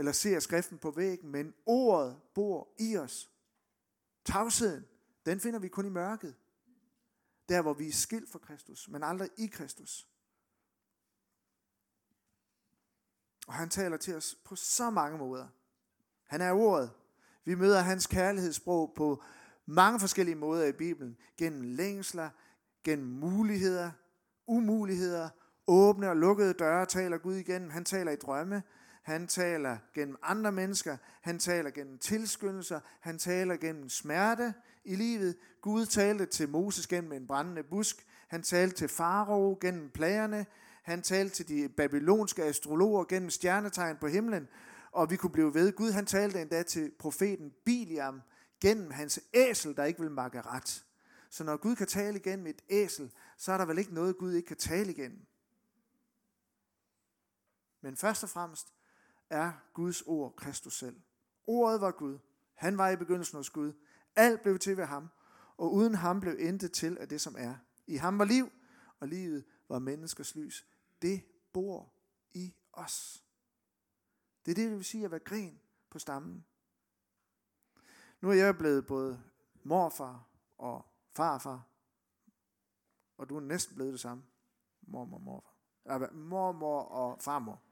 eller 0.00 0.12
ser 0.12 0.40
skriften 0.40 0.78
på 0.78 0.90
væggen, 0.90 1.30
men 1.30 1.54
ordet 1.66 2.16
bor 2.34 2.68
i 2.78 2.96
os. 2.96 3.30
Tavsheden, 4.24 4.84
den 5.26 5.40
finder 5.40 5.58
vi 5.58 5.68
kun 5.68 5.86
i 5.86 5.88
mørket. 5.88 6.34
Der, 7.48 7.62
hvor 7.62 7.74
vi 7.74 7.88
er 7.88 7.92
skilt 7.92 8.30
fra 8.30 8.38
Kristus, 8.38 8.88
men 8.88 9.02
aldrig 9.02 9.28
i 9.38 9.46
Kristus. 9.46 10.08
Og 13.46 13.54
han 13.54 13.68
taler 13.68 13.96
til 13.96 14.16
os 14.16 14.36
på 14.44 14.56
så 14.56 14.90
mange 14.90 15.18
måder. 15.18 15.48
Han 16.24 16.40
er 16.40 16.52
ordet. 16.52 16.90
Vi 17.44 17.54
møder 17.54 17.80
hans 17.80 18.06
kærlighedssprog 18.06 18.92
på 18.96 19.22
mange 19.66 20.00
forskellige 20.00 20.34
måder 20.34 20.66
i 20.66 20.72
Bibelen. 20.72 21.16
Gennem 21.36 21.62
længsler, 21.62 22.30
gennem 22.84 23.08
muligheder, 23.08 23.90
umuligheder, 24.46 25.28
åbne 25.66 26.10
og 26.10 26.16
lukkede 26.16 26.54
døre 26.54 26.86
taler 26.86 27.18
Gud 27.18 27.34
igennem. 27.34 27.70
Han 27.70 27.84
taler 27.84 28.12
i 28.12 28.16
drømme. 28.16 28.62
Han 29.02 29.26
taler 29.26 29.78
gennem 29.94 30.16
andre 30.22 30.52
mennesker. 30.52 30.96
Han 31.20 31.38
taler 31.38 31.70
gennem 31.70 31.98
tilskyndelser. 31.98 32.80
Han 33.00 33.18
taler 33.18 33.56
gennem 33.56 33.88
smerte 33.88 34.54
i 34.84 34.96
livet. 34.96 35.36
Gud 35.60 35.86
talte 35.86 36.26
til 36.26 36.48
Moses 36.48 36.86
gennem 36.86 37.12
en 37.12 37.26
brændende 37.26 37.62
busk. 37.62 38.06
Han 38.28 38.42
talte 38.42 38.76
til 38.76 38.88
Farao 38.88 39.58
gennem 39.60 39.90
plagerne. 39.90 40.46
Han 40.82 41.02
talte 41.02 41.34
til 41.34 41.48
de 41.48 41.68
babylonske 41.68 42.44
astrologer 42.44 43.04
gennem 43.04 43.30
stjernetegn 43.30 43.96
på 43.96 44.06
himlen. 44.06 44.48
Og 44.92 45.10
vi 45.10 45.16
kunne 45.16 45.32
blive 45.32 45.54
ved. 45.54 45.72
Gud 45.72 45.90
han 45.90 46.06
talte 46.06 46.42
endda 46.42 46.62
til 46.62 46.92
profeten 46.98 47.52
Biliam 47.64 48.22
gennem 48.60 48.90
hans 48.90 49.20
æsel, 49.34 49.76
der 49.76 49.84
ikke 49.84 50.00
vil 50.00 50.10
makke 50.10 50.42
ret. 50.42 50.84
Så 51.30 51.44
når 51.44 51.56
Gud 51.56 51.76
kan 51.76 51.86
tale 51.86 52.18
igennem 52.18 52.46
et 52.46 52.62
æsel, 52.70 53.12
så 53.36 53.52
er 53.52 53.58
der 53.58 53.64
vel 53.64 53.78
ikke 53.78 53.94
noget, 53.94 54.18
Gud 54.18 54.32
ikke 54.32 54.46
kan 54.46 54.56
tale 54.56 54.90
igennem. 54.90 55.26
Men 57.80 57.96
først 57.96 58.22
og 58.22 58.28
fremmest 58.28 58.72
er 59.30 59.52
Guds 59.74 60.02
ord 60.02 60.36
Kristus 60.36 60.78
selv. 60.78 61.00
Ordet 61.46 61.80
var 61.80 61.90
Gud. 61.90 62.18
Han 62.54 62.78
var 62.78 62.90
i 62.90 62.96
begyndelsen 62.96 63.36
hos 63.36 63.50
Gud. 63.50 63.72
Alt 64.16 64.42
blev 64.42 64.58
til 64.58 64.76
ved 64.76 64.84
ham, 64.84 65.08
og 65.56 65.74
uden 65.74 65.94
ham 65.94 66.20
blev 66.20 66.36
intet 66.38 66.72
til 66.72 66.98
af 66.98 67.08
det, 67.08 67.20
som 67.20 67.34
er. 67.38 67.54
I 67.86 67.96
ham 67.96 68.18
var 68.18 68.24
liv, 68.24 68.52
og 69.00 69.08
livet 69.08 69.44
var 69.68 69.78
menneskers 69.78 70.34
lys. 70.34 70.66
Det 71.02 71.24
bor 71.52 71.92
i 72.34 72.54
os. 72.72 73.24
Det 74.44 74.50
er 74.50 74.54
det, 74.54 74.70
det 74.70 74.76
vil 74.76 74.84
sige 74.84 75.04
at 75.04 75.10
være 75.10 75.20
gren 75.20 75.60
på 75.90 75.98
stammen. 75.98 76.44
Nu 78.20 78.30
er 78.30 78.34
jeg 78.34 78.58
blevet 78.58 78.86
både 78.86 79.22
morfar 79.62 80.26
og 80.58 80.86
farfar, 81.16 81.62
og 83.16 83.28
du 83.28 83.36
er 83.36 83.40
næsten 83.40 83.74
blevet 83.74 83.92
det 83.92 84.00
samme. 84.00 84.22
Mormor 84.82 85.16
og 85.16 85.22
morfar. 85.22 86.12
Mormor 86.12 86.82
og 86.82 87.22
farmor. 87.22 87.62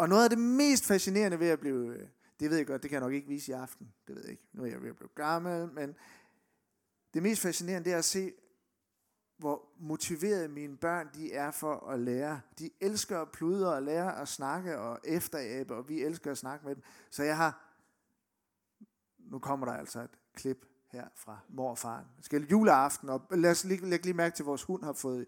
Og 0.00 0.08
noget 0.08 0.24
af 0.24 0.30
det 0.30 0.38
mest 0.38 0.84
fascinerende 0.84 1.40
ved 1.40 1.48
at 1.48 1.60
blive, 1.60 1.94
øh, 1.94 2.08
det 2.40 2.50
ved 2.50 2.56
jeg 2.56 2.66
godt, 2.66 2.82
det 2.82 2.90
kan 2.90 3.00
jeg 3.00 3.06
nok 3.06 3.12
ikke 3.12 3.28
vise 3.28 3.52
i 3.52 3.54
aften, 3.54 3.92
det 4.06 4.16
ved 4.16 4.22
jeg 4.22 4.30
ikke, 4.30 4.48
nu 4.52 4.62
er 4.62 4.66
jeg 4.66 4.82
ved 4.82 4.90
at 4.90 4.96
blive 4.96 5.10
gammel, 5.14 5.72
men 5.72 5.94
det 7.14 7.22
mest 7.22 7.42
fascinerende 7.42 7.84
det 7.84 7.94
er 7.94 7.98
at 7.98 8.04
se, 8.04 8.32
hvor 9.36 9.68
motiveret 9.78 10.50
mine 10.50 10.76
børn 10.76 11.08
de 11.14 11.32
er 11.32 11.50
for 11.50 11.88
at 11.88 12.00
lære. 12.00 12.40
De 12.58 12.70
elsker 12.80 13.20
at 13.20 13.30
pludre 13.32 13.72
og 13.72 13.82
lære 13.82 14.20
at 14.20 14.28
snakke 14.28 14.78
og 14.78 15.00
efterabe, 15.04 15.74
og 15.74 15.88
vi 15.88 16.02
elsker 16.02 16.30
at 16.30 16.38
snakke 16.38 16.66
med 16.66 16.74
dem. 16.74 16.82
Så 17.10 17.22
jeg 17.22 17.36
har, 17.36 17.76
nu 19.18 19.38
kommer 19.38 19.66
der 19.66 19.72
altså 19.72 20.00
et 20.00 20.18
klip 20.34 20.66
her 20.92 21.08
fra 21.16 21.38
mor 21.48 21.74
og. 21.74 22.04
Det 22.16 22.24
skal 22.24 22.46
juleaften, 22.46 23.08
og 23.08 23.26
lad 23.30 23.50
os 23.50 23.64
lige, 23.64 23.90
lægge 23.90 24.04
lige 24.04 24.16
mærke 24.16 24.36
til, 24.36 24.42
at 24.42 24.46
vores 24.46 24.62
hund 24.62 24.84
har 24.84 24.92
fået 24.92 25.26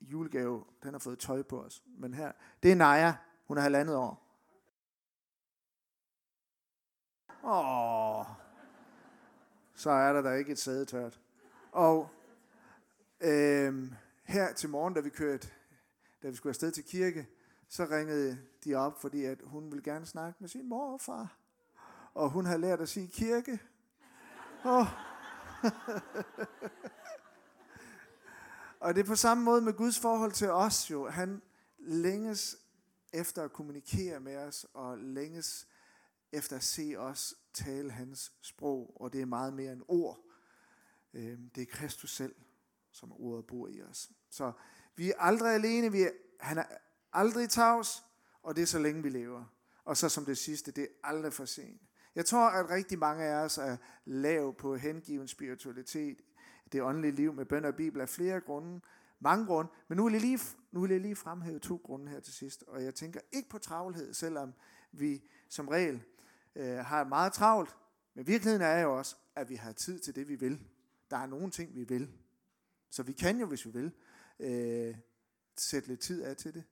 julegave. 0.00 0.64
Den 0.82 0.92
har 0.92 0.98
fået 0.98 1.18
tøj 1.18 1.42
på 1.42 1.62
os. 1.62 1.82
Men 1.86 2.14
her, 2.14 2.32
det 2.62 2.72
er 2.72 2.76
Naja. 2.76 3.14
Hun 3.48 3.58
er 3.58 3.62
halvandet 3.62 3.96
år. 3.96 4.24
Åh, 7.44 8.26
så 9.74 9.90
er 9.90 10.12
der 10.12 10.22
da 10.22 10.32
ikke 10.32 10.52
et 10.52 10.58
sæde 10.58 10.84
tørt. 10.84 11.20
Og 11.72 12.10
øh, 13.20 13.92
her 14.24 14.52
til 14.52 14.68
morgen, 14.68 14.94
da 14.94 15.00
vi 15.00 15.10
kørte, 15.10 15.48
da 16.22 16.28
vi 16.28 16.36
skulle 16.36 16.50
afsted 16.50 16.70
til 16.70 16.84
kirke, 16.84 17.28
så 17.68 17.84
ringede 17.84 18.38
de 18.64 18.74
op, 18.74 19.00
fordi 19.00 19.24
at 19.24 19.38
hun 19.44 19.70
ville 19.70 19.82
gerne 19.82 20.06
snakke 20.06 20.36
med 20.40 20.48
sin 20.48 20.68
mor 20.68 20.92
og 20.92 21.00
far. 21.00 21.36
Og 22.14 22.30
hun 22.30 22.46
havde 22.46 22.60
lært 22.60 22.80
at 22.80 22.88
sige 22.88 23.08
kirke. 23.08 23.58
Oh. 24.64 24.86
og 28.80 28.94
det 28.94 29.00
er 29.00 29.06
på 29.06 29.16
samme 29.16 29.44
måde 29.44 29.62
med 29.62 29.72
Guds 29.72 30.00
forhold 30.00 30.32
til 30.32 30.50
os 30.50 30.90
jo. 30.90 31.08
Han 31.08 31.42
længes 31.78 32.56
efter 33.12 33.42
at 33.42 33.52
kommunikere 33.52 34.20
med 34.20 34.36
os, 34.36 34.66
og 34.74 34.98
længes 34.98 35.68
efter 36.32 36.56
at 36.56 36.62
se 36.62 36.94
os 36.98 37.34
tale 37.54 37.90
hans 37.90 38.32
sprog, 38.40 39.00
og 39.00 39.12
det 39.12 39.20
er 39.20 39.26
meget 39.26 39.54
mere 39.54 39.72
end 39.72 39.82
ord. 39.88 40.20
Øhm, 41.14 41.50
det 41.54 41.62
er 41.62 41.66
Kristus 41.66 42.16
selv, 42.16 42.34
som 42.90 43.12
ordet 43.12 43.46
bor 43.46 43.68
i 43.68 43.82
os. 43.82 44.10
Så 44.30 44.52
vi 44.96 45.10
er 45.10 45.14
aldrig 45.18 45.54
alene, 45.54 45.92
vi 45.92 46.02
er 46.02 46.10
han 46.40 46.58
er 46.58 46.64
aldrig 47.12 47.50
tavs, 47.50 48.04
og 48.42 48.56
det 48.56 48.62
er 48.62 48.66
så 48.66 48.78
længe 48.78 49.02
vi 49.02 49.08
lever. 49.08 49.44
Og 49.84 49.96
så 49.96 50.08
som 50.08 50.24
det 50.24 50.38
sidste, 50.38 50.70
det 50.70 50.82
er 50.82 51.08
aldrig 51.08 51.32
for 51.32 51.44
sent. 51.44 51.82
Jeg 52.14 52.26
tror, 52.26 52.48
at 52.48 52.70
rigtig 52.70 52.98
mange 52.98 53.24
af 53.24 53.34
os 53.34 53.58
er 53.58 53.76
lav 54.04 54.54
på 54.54 54.76
hengiven 54.76 55.28
spiritualitet, 55.28 56.20
det 56.72 56.82
åndelige 56.82 57.12
liv 57.12 57.32
med 57.32 57.44
bøn 57.44 57.64
og 57.64 57.74
bibel 57.74 58.00
af 58.00 58.08
flere 58.08 58.40
grunde, 58.40 58.80
mange 59.20 59.46
grunde, 59.46 59.70
men 59.88 59.96
nu 59.96 60.04
vil, 60.04 60.12
jeg 60.12 60.20
lige, 60.20 60.38
nu 60.72 60.80
vil 60.80 60.90
jeg 60.90 61.00
lige 61.00 61.16
fremhæve 61.16 61.58
to 61.58 61.80
grunde 61.84 62.10
her 62.10 62.20
til 62.20 62.34
sidst, 62.34 62.62
og 62.62 62.84
jeg 62.84 62.94
tænker 62.94 63.20
ikke 63.32 63.48
på 63.48 63.58
travlhed, 63.58 64.14
selvom 64.14 64.54
vi 64.92 65.22
som 65.48 65.68
regel 65.68 66.02
øh, 66.56 66.76
har 66.76 67.04
meget 67.04 67.32
travlt, 67.32 67.76
men 68.14 68.26
virkeligheden 68.26 68.62
er 68.62 68.80
jo 68.80 68.98
også, 68.98 69.16
at 69.36 69.48
vi 69.48 69.54
har 69.54 69.72
tid 69.72 69.98
til 69.98 70.14
det, 70.14 70.28
vi 70.28 70.34
vil. 70.34 70.60
Der 71.10 71.16
er 71.16 71.26
nogle 71.26 71.50
ting, 71.50 71.74
vi 71.74 71.84
vil. 71.84 72.12
Så 72.90 73.02
vi 73.02 73.12
kan 73.12 73.40
jo, 73.40 73.46
hvis 73.46 73.66
vi 73.66 73.70
vil, 73.70 73.92
øh, 74.40 74.96
sætte 75.56 75.88
lidt 75.88 76.00
tid 76.00 76.22
af 76.22 76.36
til 76.36 76.54
det. 76.54 76.64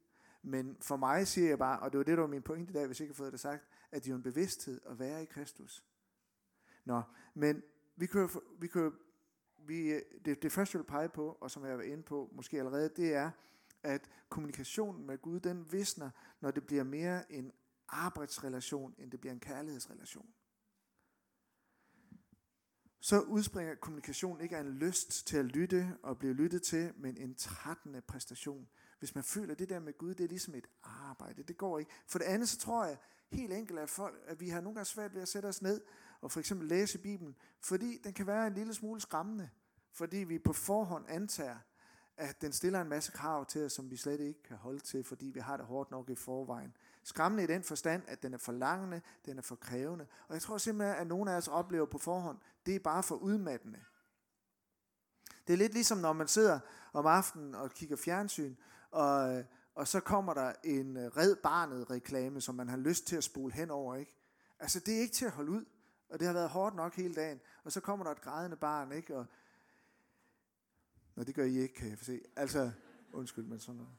Men 0.42 0.76
for 0.80 0.96
mig 0.96 1.26
siger 1.26 1.48
jeg 1.48 1.58
bare, 1.58 1.80
og 1.80 1.92
det 1.92 1.98
var 1.98 2.04
det, 2.04 2.16
der 2.16 2.20
var 2.20 2.28
min 2.28 2.42
pointe 2.42 2.70
i 2.70 2.74
dag, 2.74 2.86
hvis 2.86 3.00
jeg 3.00 3.04
ikke 3.04 3.14
har 3.14 3.24
fået 3.24 3.32
det 3.32 3.40
sagt, 3.40 3.64
at 3.92 4.02
det 4.02 4.08
er 4.08 4.12
jo 4.12 4.16
en 4.16 4.22
bevidsthed 4.22 4.80
at 4.86 4.98
være 4.98 5.22
i 5.22 5.26
Kristus. 5.26 5.84
Nå, 6.84 7.02
men 7.34 7.62
vi 7.96 8.06
kan 8.06 8.20
jo, 8.20 8.28
vi 8.58 8.66
kan 8.66 8.82
jo 8.82 8.92
vi, 9.68 9.92
øh, 9.92 10.02
det, 10.24 10.42
det 10.42 10.52
første, 10.52 10.76
jeg 10.76 10.78
vil 10.78 10.90
pege 10.90 11.08
på, 11.08 11.38
og 11.40 11.50
som 11.50 11.64
jeg 11.64 11.76
var 11.76 11.82
inde 11.82 12.02
på 12.02 12.30
måske 12.32 12.58
allerede, 12.58 12.88
det 12.96 13.14
er, 13.14 13.30
at 13.82 14.10
kommunikationen 14.28 15.06
med 15.06 15.18
Gud, 15.18 15.40
den 15.40 15.72
visner, 15.72 16.10
når 16.40 16.50
det 16.50 16.66
bliver 16.66 16.84
mere 16.84 17.32
en 17.32 17.52
arbejdsrelation, 17.88 18.94
end 18.98 19.10
det 19.10 19.20
bliver 19.20 19.32
en 19.32 19.40
kærlighedsrelation. 19.40 20.26
Så 23.00 23.20
udspringer 23.20 23.74
kommunikation 23.74 24.40
ikke 24.40 24.56
af 24.56 24.60
en 24.60 24.68
lyst 24.68 25.26
til 25.26 25.36
at 25.36 25.44
lytte 25.44 25.98
og 26.02 26.18
blive 26.18 26.34
lyttet 26.34 26.62
til, 26.62 26.92
men 26.96 27.16
en 27.16 27.34
trættende 27.34 28.00
præstation. 28.00 28.68
Hvis 28.98 29.14
man 29.14 29.24
føler 29.24 29.54
det 29.54 29.68
der 29.68 29.80
med 29.80 29.98
Gud, 29.98 30.14
det 30.14 30.24
er 30.24 30.28
ligesom 30.28 30.54
et 30.54 30.66
arbejde, 30.82 31.42
det 31.42 31.56
går 31.56 31.78
ikke. 31.78 31.90
For 32.06 32.18
det 32.18 32.26
andet, 32.26 32.48
så 32.48 32.58
tror 32.58 32.84
jeg 32.84 32.98
helt 33.30 33.52
enkelt, 33.52 33.78
at, 33.78 33.90
folk, 33.90 34.22
at 34.26 34.40
vi 34.40 34.48
har 34.48 34.60
nogle 34.60 34.74
gange 34.74 34.86
svært 34.86 35.14
ved 35.14 35.22
at 35.22 35.28
sætte 35.28 35.46
os 35.46 35.62
ned 35.62 35.80
og 36.20 36.32
for 36.32 36.40
eksempel 36.40 36.68
læse 36.68 36.98
Bibelen, 36.98 37.36
fordi 37.60 37.98
den 38.04 38.12
kan 38.12 38.26
være 38.26 38.46
en 38.46 38.54
lille 38.54 38.74
smule 38.74 39.00
skræmmende, 39.00 39.50
fordi 39.92 40.16
vi 40.16 40.38
på 40.38 40.52
forhånd 40.52 41.04
antager, 41.08 41.56
at 42.16 42.40
den 42.40 42.52
stiller 42.52 42.80
en 42.80 42.88
masse 42.88 43.12
krav 43.12 43.46
til 43.46 43.64
os, 43.64 43.72
som 43.72 43.90
vi 43.90 43.96
slet 43.96 44.20
ikke 44.20 44.42
kan 44.42 44.56
holde 44.56 44.80
til, 44.80 45.04
fordi 45.04 45.26
vi 45.26 45.40
har 45.40 45.56
det 45.56 45.66
hårdt 45.66 45.90
nok 45.90 46.10
i 46.10 46.14
forvejen. 46.14 46.76
Skræmmende 47.02 47.44
i 47.44 47.46
den 47.46 47.62
forstand, 47.62 48.02
at 48.06 48.22
den 48.22 48.34
er 48.34 48.38
for 48.38 48.52
langende, 48.52 49.02
den 49.26 49.38
er 49.38 49.42
for 49.42 49.56
krævende. 49.56 50.06
Og 50.28 50.34
jeg 50.34 50.42
tror 50.42 50.58
simpelthen, 50.58 50.96
at 50.96 51.06
nogle 51.06 51.32
af 51.32 51.36
os 51.36 51.48
oplever 51.48 51.86
på 51.86 51.98
forhånd, 51.98 52.38
det 52.66 52.74
er 52.74 52.78
bare 52.78 53.02
for 53.02 53.14
udmattende. 53.14 53.80
Det 55.46 55.52
er 55.52 55.56
lidt 55.56 55.72
ligesom, 55.72 55.98
når 55.98 56.12
man 56.12 56.28
sidder 56.28 56.60
om 56.92 57.06
aftenen 57.06 57.54
og 57.54 57.70
kigger 57.70 57.96
fjernsyn, 57.96 58.56
og, 58.90 59.44
og 59.74 59.88
så 59.88 60.00
kommer 60.00 60.34
der 60.34 60.52
en 60.64 61.16
red 61.16 61.36
barnet 61.36 61.90
reklame, 61.90 62.40
som 62.40 62.54
man 62.54 62.68
har 62.68 62.76
lyst 62.76 63.06
til 63.06 63.16
at 63.16 63.24
spole 63.24 63.52
henover, 63.52 63.94
ikke? 63.94 64.16
Altså, 64.58 64.80
det 64.80 64.96
er 64.96 65.00
ikke 65.00 65.14
til 65.14 65.24
at 65.24 65.32
holde 65.32 65.50
ud, 65.50 65.64
og 66.08 66.18
det 66.18 66.26
har 66.26 66.34
været 66.34 66.50
hårdt 66.50 66.76
nok 66.76 66.94
hele 66.94 67.14
dagen, 67.14 67.40
og 67.64 67.72
så 67.72 67.80
kommer 67.80 68.04
der 68.04 68.12
et 68.12 68.20
grædende 68.20 68.56
barn, 68.56 68.92
ikke? 68.92 69.16
Og, 69.16 69.26
Nå, 71.16 71.22
det 71.24 71.34
gør 71.34 71.44
I 71.44 71.58
ikke, 71.58 71.74
kan 71.74 71.88
jeg 71.88 71.98
se. 71.98 72.20
Altså, 72.36 72.72
undskyld, 73.12 73.44
men 73.44 73.60
sådan 73.60 73.74
noget. 73.74 73.92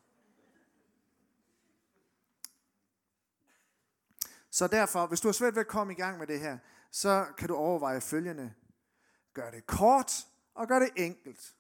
Så 4.50 4.68
derfor, 4.68 5.08
hvis 5.08 5.22
du 5.22 5.28
har 5.28 5.34
svært 5.34 5.56
ved 5.56 5.62
at 5.62 5.68
komme 5.68 5.94
i 5.94 5.96
gang 5.96 6.18
med 6.18 6.28
det 6.28 6.40
her, 6.40 6.58
så 6.92 7.26
kan 7.38 7.48
du 7.48 7.56
overveje 7.56 8.02
følgende. 8.02 8.54
Gør 9.34 9.52
det 9.52 9.68
kort, 9.68 10.28
og 10.54 10.68
gør 10.68 10.80
det 10.80 10.90
enkelt. 10.96 11.56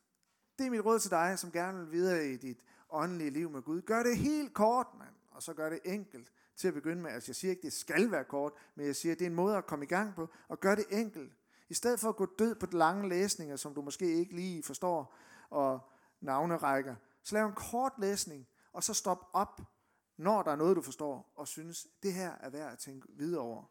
Det 0.57 0.65
er 0.65 0.69
mit 0.69 0.85
råd 0.85 0.99
til 0.99 1.11
dig, 1.11 1.39
som 1.39 1.51
gerne 1.51 1.79
vil 1.79 1.91
videre 1.91 2.27
i 2.27 2.37
dit 2.37 2.63
åndelige 2.89 3.29
liv 3.29 3.49
med 3.49 3.61
Gud. 3.61 3.81
Gør 3.81 4.03
det 4.03 4.17
helt 4.17 4.53
kort, 4.53 4.87
mand, 4.97 5.15
og 5.31 5.43
så 5.43 5.53
gør 5.53 5.69
det 5.69 5.79
enkelt 5.85 6.31
til 6.57 6.67
at 6.67 6.73
begynde 6.73 7.01
med. 7.01 7.11
Altså 7.11 7.29
jeg 7.29 7.35
siger 7.35 7.51
ikke, 7.51 7.61
det 7.61 7.73
skal 7.73 8.11
være 8.11 8.23
kort, 8.23 8.53
men 8.75 8.85
jeg 8.85 8.95
siger, 8.95 9.15
det 9.15 9.21
er 9.21 9.29
en 9.29 9.35
måde 9.35 9.57
at 9.57 9.65
komme 9.65 9.85
i 9.85 9.87
gang 9.87 10.15
på, 10.15 10.29
og 10.47 10.59
gøre 10.59 10.75
det 10.75 10.85
enkelt. 10.89 11.33
I 11.69 11.73
stedet 11.73 11.99
for 11.99 12.09
at 12.09 12.15
gå 12.15 12.25
død 12.39 12.55
på 12.55 12.65
de 12.65 12.77
lange 12.77 13.09
læsninger, 13.09 13.55
som 13.55 13.73
du 13.73 13.81
måske 13.81 14.13
ikke 14.13 14.35
lige 14.35 14.63
forstår, 14.63 15.15
og 15.49 15.79
navnerækker, 16.21 16.95
så 17.23 17.35
lav 17.35 17.47
en 17.47 17.53
kort 17.53 17.93
læsning, 17.97 18.47
og 18.73 18.83
så 18.83 18.93
stop 18.93 19.29
op, 19.33 19.61
når 20.17 20.43
der 20.43 20.51
er 20.51 20.55
noget, 20.55 20.75
du 20.75 20.81
forstår, 20.81 21.33
og 21.35 21.47
synes, 21.47 21.87
det 22.03 22.13
her 22.13 22.31
er 22.31 22.49
værd 22.49 22.71
at 22.71 22.79
tænke 22.79 23.07
videre 23.09 23.41
over. 23.41 23.63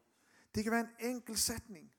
Det 0.54 0.64
kan 0.64 0.72
være 0.72 0.80
en 0.80 1.10
enkelt 1.10 1.38
sætning, 1.38 1.92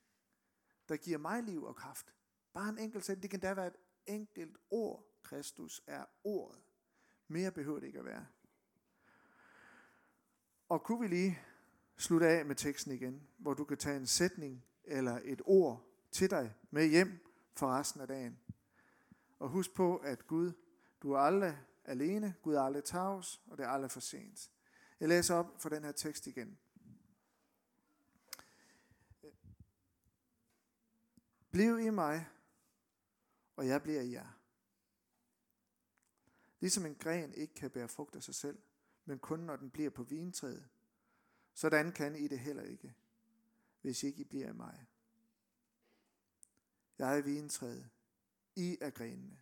der 0.89 0.97
giver 0.97 1.17
mig 1.17 1.43
liv 1.43 1.63
og 1.63 1.75
kraft. 1.75 2.13
Bare 2.53 2.69
en 2.69 2.77
enkelt 2.77 3.05
sætning. 3.05 3.21
Det 3.23 3.31
kan 3.31 3.39
da 3.39 3.53
være 3.53 3.67
et 3.67 3.77
enkelt 4.05 4.57
ord. 4.69 5.05
Kristus 5.23 5.81
er 5.87 6.05
ordet. 6.23 6.61
Mere 7.27 7.51
behøver 7.51 7.79
det 7.79 7.87
ikke 7.87 7.99
at 7.99 8.05
være. 8.05 8.25
Og 10.69 10.83
kunne 10.83 10.99
vi 10.99 11.07
lige 11.07 11.39
slutte 11.97 12.27
af 12.27 12.45
med 12.45 12.55
teksten 12.55 12.91
igen, 12.91 13.27
hvor 13.37 13.53
du 13.53 13.63
kan 13.63 13.77
tage 13.77 13.97
en 13.97 14.07
sætning 14.07 14.65
eller 14.83 15.19
et 15.23 15.41
ord 15.45 15.85
til 16.11 16.29
dig 16.29 16.55
med 16.71 16.87
hjem 16.87 17.19
for 17.55 17.67
resten 17.67 18.01
af 18.01 18.07
dagen. 18.07 18.39
Og 19.39 19.49
husk 19.49 19.73
på, 19.73 19.97
at 19.97 20.27
Gud, 20.27 20.51
du 21.01 21.11
er 21.11 21.19
aldrig 21.19 21.57
alene, 21.85 22.35
Gud 22.41 22.55
er 22.55 22.61
aldrig 22.61 22.83
tavs, 22.83 23.41
og 23.47 23.57
det 23.57 23.63
er 23.63 23.69
aldrig 23.69 23.91
for 23.91 23.99
sent. 23.99 24.51
Jeg 24.99 25.09
læser 25.09 25.35
op 25.35 25.61
for 25.61 25.69
den 25.69 25.83
her 25.83 25.91
tekst 25.91 26.27
igen. 26.27 26.57
Bliv 31.51 31.79
i 31.79 31.89
mig, 31.89 32.27
og 33.55 33.67
jeg 33.67 33.83
bliver 33.83 34.01
i 34.01 34.11
jer. 34.11 34.39
Ligesom 36.59 36.85
en 36.85 36.95
gren 36.95 37.33
ikke 37.33 37.53
kan 37.53 37.71
bære 37.71 37.87
frugt 37.87 38.15
af 38.15 38.23
sig 38.23 38.35
selv, 38.35 38.57
men 39.07 39.19
kun 39.19 39.39
når 39.39 39.55
den 39.55 39.69
bliver 39.69 39.89
på 39.89 40.03
vintræet. 40.03 40.69
Sådan 41.53 41.91
kan 41.91 42.15
I 42.15 42.27
det 42.27 42.39
heller 42.39 42.63
ikke, 42.63 42.95
hvis 43.81 44.03
ikke 44.03 44.21
I 44.21 44.23
bliver 44.23 44.49
i 44.49 44.53
mig. 44.53 44.87
Jeg 46.97 47.17
er 47.17 47.21
vintræet, 47.21 47.89
I 48.55 48.77
er 48.81 48.89
grenene. 48.89 49.39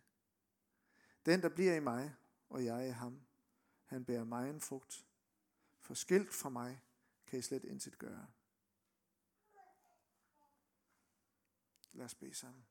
Den, 1.26 1.42
der 1.42 1.48
bliver 1.48 1.74
i 1.74 1.80
mig, 1.80 2.14
og 2.48 2.64
jeg 2.64 2.88
i 2.88 2.90
ham, 2.90 3.22
han 3.84 4.04
bærer 4.04 4.24
mig 4.24 4.50
en 4.50 4.60
frugt. 4.60 5.06
For 5.80 5.94
skilt 5.94 6.34
fra 6.34 6.48
mig 6.48 6.82
kan 7.26 7.38
I 7.38 7.42
slet 7.42 7.64
intet 7.64 7.98
gøre. 7.98 8.26
Lad 11.92 12.04
os 12.04 12.14
bede 12.14 12.34
sammen. 12.34 12.66